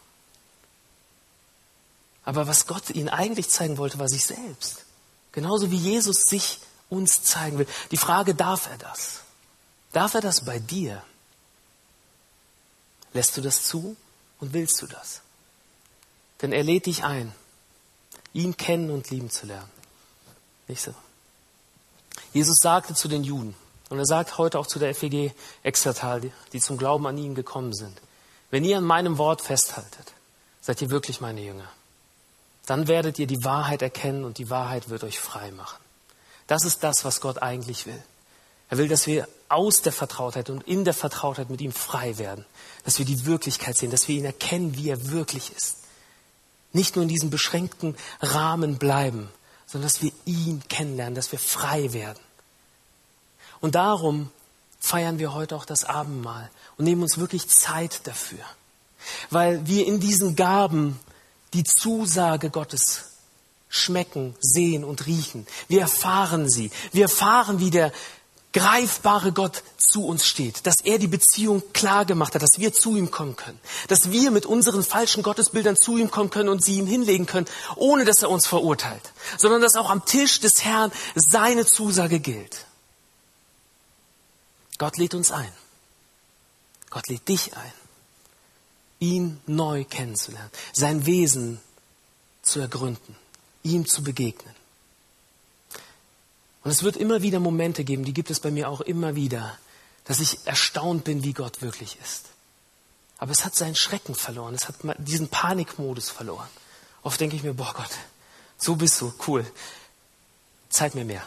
Aber 2.23 2.47
was 2.47 2.67
Gott 2.67 2.89
ihnen 2.89 3.09
eigentlich 3.09 3.49
zeigen 3.49 3.77
wollte, 3.77 3.99
war 3.99 4.07
sich 4.07 4.25
selbst. 4.25 4.83
Genauso 5.31 5.71
wie 5.71 5.77
Jesus 5.77 6.25
sich 6.25 6.59
uns 6.89 7.23
zeigen 7.23 7.57
will. 7.57 7.67
Die 7.91 7.97
Frage, 7.97 8.35
darf 8.35 8.67
er 8.69 8.77
das? 8.77 9.21
Darf 9.93 10.13
er 10.13 10.21
das 10.21 10.43
bei 10.43 10.59
dir? 10.59 11.01
Lässt 13.13 13.37
du 13.37 13.41
das 13.41 13.63
zu 13.63 13.95
und 14.39 14.53
willst 14.53 14.81
du 14.81 14.87
das? 14.87 15.21
Denn 16.41 16.51
er 16.51 16.63
lädt 16.63 16.85
dich 16.85 17.03
ein, 17.03 17.33
ihn 18.33 18.57
kennen 18.57 18.91
und 18.91 19.09
lieben 19.09 19.29
zu 19.29 19.45
lernen. 19.45 19.69
Nicht 20.67 20.81
so? 20.81 20.93
Jesus 22.33 22.57
sagte 22.61 22.93
zu 22.93 23.07
den 23.07 23.23
Juden, 23.23 23.55
und 23.89 23.99
er 23.99 24.05
sagt 24.05 24.37
heute 24.37 24.59
auch 24.59 24.67
zu 24.67 24.79
der 24.79 24.93
FEG 24.93 25.33
Exertal, 25.63 26.21
die, 26.21 26.31
die 26.53 26.59
zum 26.59 26.77
Glauben 26.77 27.07
an 27.07 27.17
ihn 27.17 27.35
gekommen 27.35 27.73
sind, 27.73 28.01
wenn 28.51 28.63
ihr 28.63 28.77
an 28.77 28.83
meinem 28.83 29.17
Wort 29.17 29.41
festhaltet, 29.41 30.13
seid 30.61 30.81
ihr 30.81 30.89
wirklich 30.89 31.21
meine 31.21 31.41
Jünger. 31.41 31.69
Dann 32.65 32.87
werdet 32.87 33.17
ihr 33.17 33.27
die 33.27 33.43
Wahrheit 33.43 33.81
erkennen 33.81 34.25
und 34.25 34.37
die 34.37 34.49
Wahrheit 34.49 34.89
wird 34.89 35.03
euch 35.03 35.19
frei 35.19 35.51
machen. 35.51 35.77
Das 36.47 36.65
ist 36.65 36.83
das, 36.83 37.05
was 37.05 37.21
Gott 37.21 37.41
eigentlich 37.41 37.85
will. 37.85 38.01
Er 38.69 38.77
will, 38.77 38.89
dass 38.89 39.07
wir 39.07 39.27
aus 39.47 39.81
der 39.81 39.93
Vertrautheit 39.93 40.49
und 40.49 40.67
in 40.67 40.83
der 40.83 40.93
Vertrautheit 40.93 41.49
mit 41.49 41.61
ihm 41.61 41.71
frei 41.71 42.17
werden, 42.17 42.45
dass 42.83 42.99
wir 42.99 43.05
die 43.05 43.25
Wirklichkeit 43.25 43.77
sehen, 43.77 43.91
dass 43.91 44.07
wir 44.09 44.15
ihn 44.15 44.25
erkennen, 44.25 44.75
wie 44.75 44.89
er 44.89 45.09
wirklich 45.09 45.53
ist. 45.55 45.77
Nicht 46.77 46.95
nur 46.95 47.01
in 47.01 47.09
diesem 47.09 47.31
beschränkten 47.31 47.95
Rahmen 48.21 48.77
bleiben, 48.77 49.29
sondern 49.65 49.89
dass 49.89 50.03
wir 50.03 50.11
ihn 50.25 50.61
kennenlernen, 50.69 51.15
dass 51.15 51.31
wir 51.31 51.39
frei 51.39 51.91
werden. 51.91 52.19
Und 53.61 53.73
darum 53.73 54.29
feiern 54.79 55.17
wir 55.17 55.33
heute 55.33 55.55
auch 55.55 55.65
das 55.65 55.85
Abendmahl 55.85 56.51
und 56.77 56.85
nehmen 56.85 57.01
uns 57.01 57.17
wirklich 57.17 57.47
Zeit 57.47 58.01
dafür, 58.05 58.45
weil 59.31 59.65
wir 59.65 59.87
in 59.87 59.99
diesen 59.99 60.35
Gaben 60.35 60.99
die 61.55 61.63
Zusage 61.63 62.51
Gottes 62.51 63.05
schmecken, 63.69 64.35
sehen 64.39 64.83
und 64.83 65.07
riechen. 65.07 65.47
Wir 65.67 65.81
erfahren 65.81 66.47
sie. 66.47 66.69
Wir 66.91 67.03
erfahren, 67.03 67.59
wie 67.59 67.71
der 67.71 67.91
greifbare 68.53 69.31
Gott 69.31 69.63
zu 69.77 70.05
uns 70.05 70.25
steht, 70.25 70.65
dass 70.65 70.77
er 70.83 70.99
die 70.99 71.07
Beziehung 71.07 71.61
klar 71.73 72.05
gemacht 72.05 72.35
hat, 72.35 72.41
dass 72.41 72.57
wir 72.57 72.73
zu 72.73 72.95
ihm 72.95 73.11
kommen 73.11 73.35
können, 73.35 73.59
dass 73.87 74.11
wir 74.11 74.31
mit 74.31 74.45
unseren 74.45 74.83
falschen 74.83 75.23
Gottesbildern 75.23 75.75
zu 75.75 75.97
ihm 75.97 76.11
kommen 76.11 76.29
können 76.29 76.49
und 76.49 76.63
sie 76.63 76.77
ihm 76.77 76.87
hinlegen 76.87 77.25
können, 77.25 77.47
ohne 77.75 78.05
dass 78.05 78.21
er 78.21 78.29
uns 78.29 78.47
verurteilt, 78.47 79.13
sondern 79.37 79.61
dass 79.61 79.75
auch 79.75 79.89
am 79.89 80.05
Tisch 80.05 80.39
des 80.39 80.63
Herrn 80.63 80.91
seine 81.15 81.65
Zusage 81.65 82.19
gilt. 82.19 82.65
Gott 84.77 84.97
lädt 84.97 85.13
uns 85.13 85.31
ein. 85.31 85.51
Gott 86.89 87.07
lädt 87.09 87.27
dich 87.27 87.55
ein, 87.55 87.73
ihn 88.99 89.39
neu 89.45 89.83
kennenzulernen, 89.83 90.49
sein 90.73 91.05
Wesen 91.05 91.59
zu 92.41 92.59
ergründen, 92.59 93.15
ihm 93.63 93.85
zu 93.85 94.03
begegnen. 94.03 94.55
Und 96.67 96.71
es 96.71 96.83
wird 96.83 96.97
immer 96.97 97.21
wieder 97.21 97.39
Momente 97.39 97.85
geben, 97.85 98.03
die 98.03 98.13
gibt 98.13 98.29
es 98.29 98.41
bei 98.41 98.51
mir 98.51 98.67
auch 98.67 98.81
immer 98.81 99.15
wieder, 99.15 99.57
dass 100.03 100.19
ich 100.19 100.45
erstaunt 100.45 101.05
bin, 101.05 101.23
wie 101.23 101.31
Gott 101.31 101.61
wirklich 101.61 101.97
ist. 102.03 102.25
Aber 103.19 103.31
es 103.31 103.45
hat 103.45 103.55
seinen 103.55 103.75
Schrecken 103.75 104.15
verloren, 104.15 104.53
es 104.53 104.67
hat 104.67 104.75
diesen 104.97 105.29
Panikmodus 105.29 106.09
verloren. 106.09 106.49
Oft 107.03 107.21
denke 107.21 107.37
ich 107.37 107.43
mir, 107.43 107.53
boah 107.53 107.73
Gott, 107.73 107.91
so 108.57 108.75
bist 108.75 108.99
du, 108.99 109.13
cool. 109.27 109.49
Zeig 110.67 110.93
mir 110.93 111.05
mehr. 111.05 111.23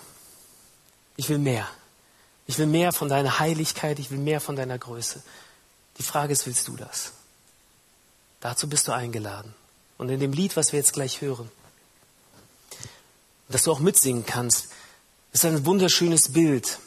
Ich 1.16 1.30
will 1.30 1.38
mehr. 1.38 1.66
Ich 2.46 2.58
will 2.58 2.66
mehr 2.66 2.92
von 2.92 3.08
deiner 3.08 3.38
Heiligkeit, 3.38 3.98
ich 3.98 4.10
will 4.10 4.18
mehr 4.18 4.42
von 4.42 4.56
deiner 4.56 4.76
Größe. 4.76 5.22
Die 5.96 6.02
Frage 6.02 6.34
ist, 6.34 6.44
willst 6.44 6.68
du 6.68 6.76
das? 6.76 7.12
Dazu 8.40 8.68
bist 8.68 8.88
du 8.88 8.92
eingeladen. 8.92 9.54
Und 9.96 10.10
in 10.10 10.20
dem 10.20 10.34
Lied, 10.34 10.54
was 10.58 10.72
wir 10.72 10.80
jetzt 10.80 10.92
gleich 10.92 11.22
hören, 11.22 11.50
dass 13.48 13.62
du 13.62 13.72
auch 13.72 13.78
mitsingen 13.78 14.26
kannst, 14.26 14.68
ist 15.32 15.44
ein 15.44 15.64
wunderschönes 15.64 16.32
Bild. 16.32 16.78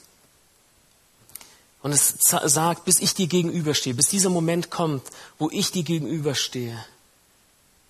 Und 1.81 1.91
es 1.91 2.15
sagt, 2.19 2.85
bis 2.85 2.99
ich 2.99 3.13
dir 3.13 3.27
gegenüberstehe, 3.27 3.93
bis 3.93 4.07
dieser 4.07 4.29
Moment 4.29 4.71
kommt, 4.71 5.03
wo 5.37 5.49
ich 5.49 5.71
dir 5.71 5.83
gegenüberstehe, 5.83 6.83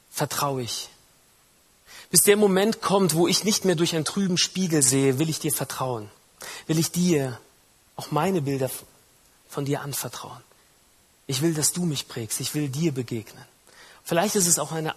vertraue 0.09 0.63
ich. 0.63 0.89
Bis 2.09 2.21
der 2.21 2.37
Moment 2.37 2.81
kommt, 2.81 3.13
wo 3.13 3.27
ich 3.27 3.43
nicht 3.43 3.65
mehr 3.65 3.75
durch 3.75 3.95
einen 3.95 4.05
trüben 4.05 4.37
Spiegel 4.37 4.81
sehe, 4.81 5.19
will 5.19 5.29
ich 5.29 5.39
dir 5.39 5.51
vertrauen. 5.51 6.09
Will 6.67 6.79
ich 6.79 6.91
dir 6.91 7.39
auch 7.95 8.11
meine 8.11 8.41
Bilder 8.41 8.69
von 9.47 9.65
dir 9.65 9.81
anvertrauen. 9.81 10.41
Ich 11.27 11.41
will, 11.41 11.53
dass 11.53 11.71
du 11.71 11.85
mich 11.85 12.07
prägst. 12.07 12.39
Ich 12.39 12.53
will 12.55 12.69
dir 12.69 12.91
begegnen. 12.91 13.43
Vielleicht 14.03 14.35
ist 14.35 14.47
es 14.47 14.59
auch 14.59 14.71
eine, 14.71 14.95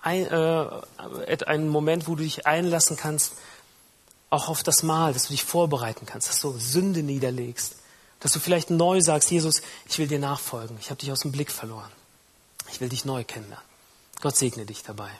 ein, 0.00 0.26
äh, 0.26 1.44
ein 1.46 1.68
Moment, 1.68 2.06
wo 2.06 2.14
du 2.14 2.22
dich 2.22 2.46
einlassen 2.46 2.96
kannst 2.96 3.32
auch 4.34 4.48
auf 4.48 4.62
das 4.62 4.82
Mal, 4.82 5.12
dass 5.12 5.24
du 5.24 5.28
dich 5.30 5.44
vorbereiten 5.44 6.06
kannst, 6.06 6.28
dass 6.28 6.40
du 6.40 6.58
Sünde 6.58 7.02
niederlegst, 7.02 7.76
dass 8.20 8.32
du 8.32 8.40
vielleicht 8.40 8.70
neu 8.70 9.00
sagst, 9.00 9.30
Jesus, 9.30 9.62
ich 9.88 9.98
will 9.98 10.08
dir 10.08 10.18
nachfolgen, 10.18 10.76
ich 10.80 10.90
habe 10.90 11.00
dich 11.00 11.12
aus 11.12 11.20
dem 11.20 11.32
Blick 11.32 11.50
verloren, 11.50 11.90
ich 12.70 12.80
will 12.80 12.88
dich 12.88 13.04
neu 13.04 13.24
kennenlernen. 13.24 13.66
Gott 14.20 14.36
segne 14.36 14.64
dich 14.64 14.82
dabei. 14.82 15.10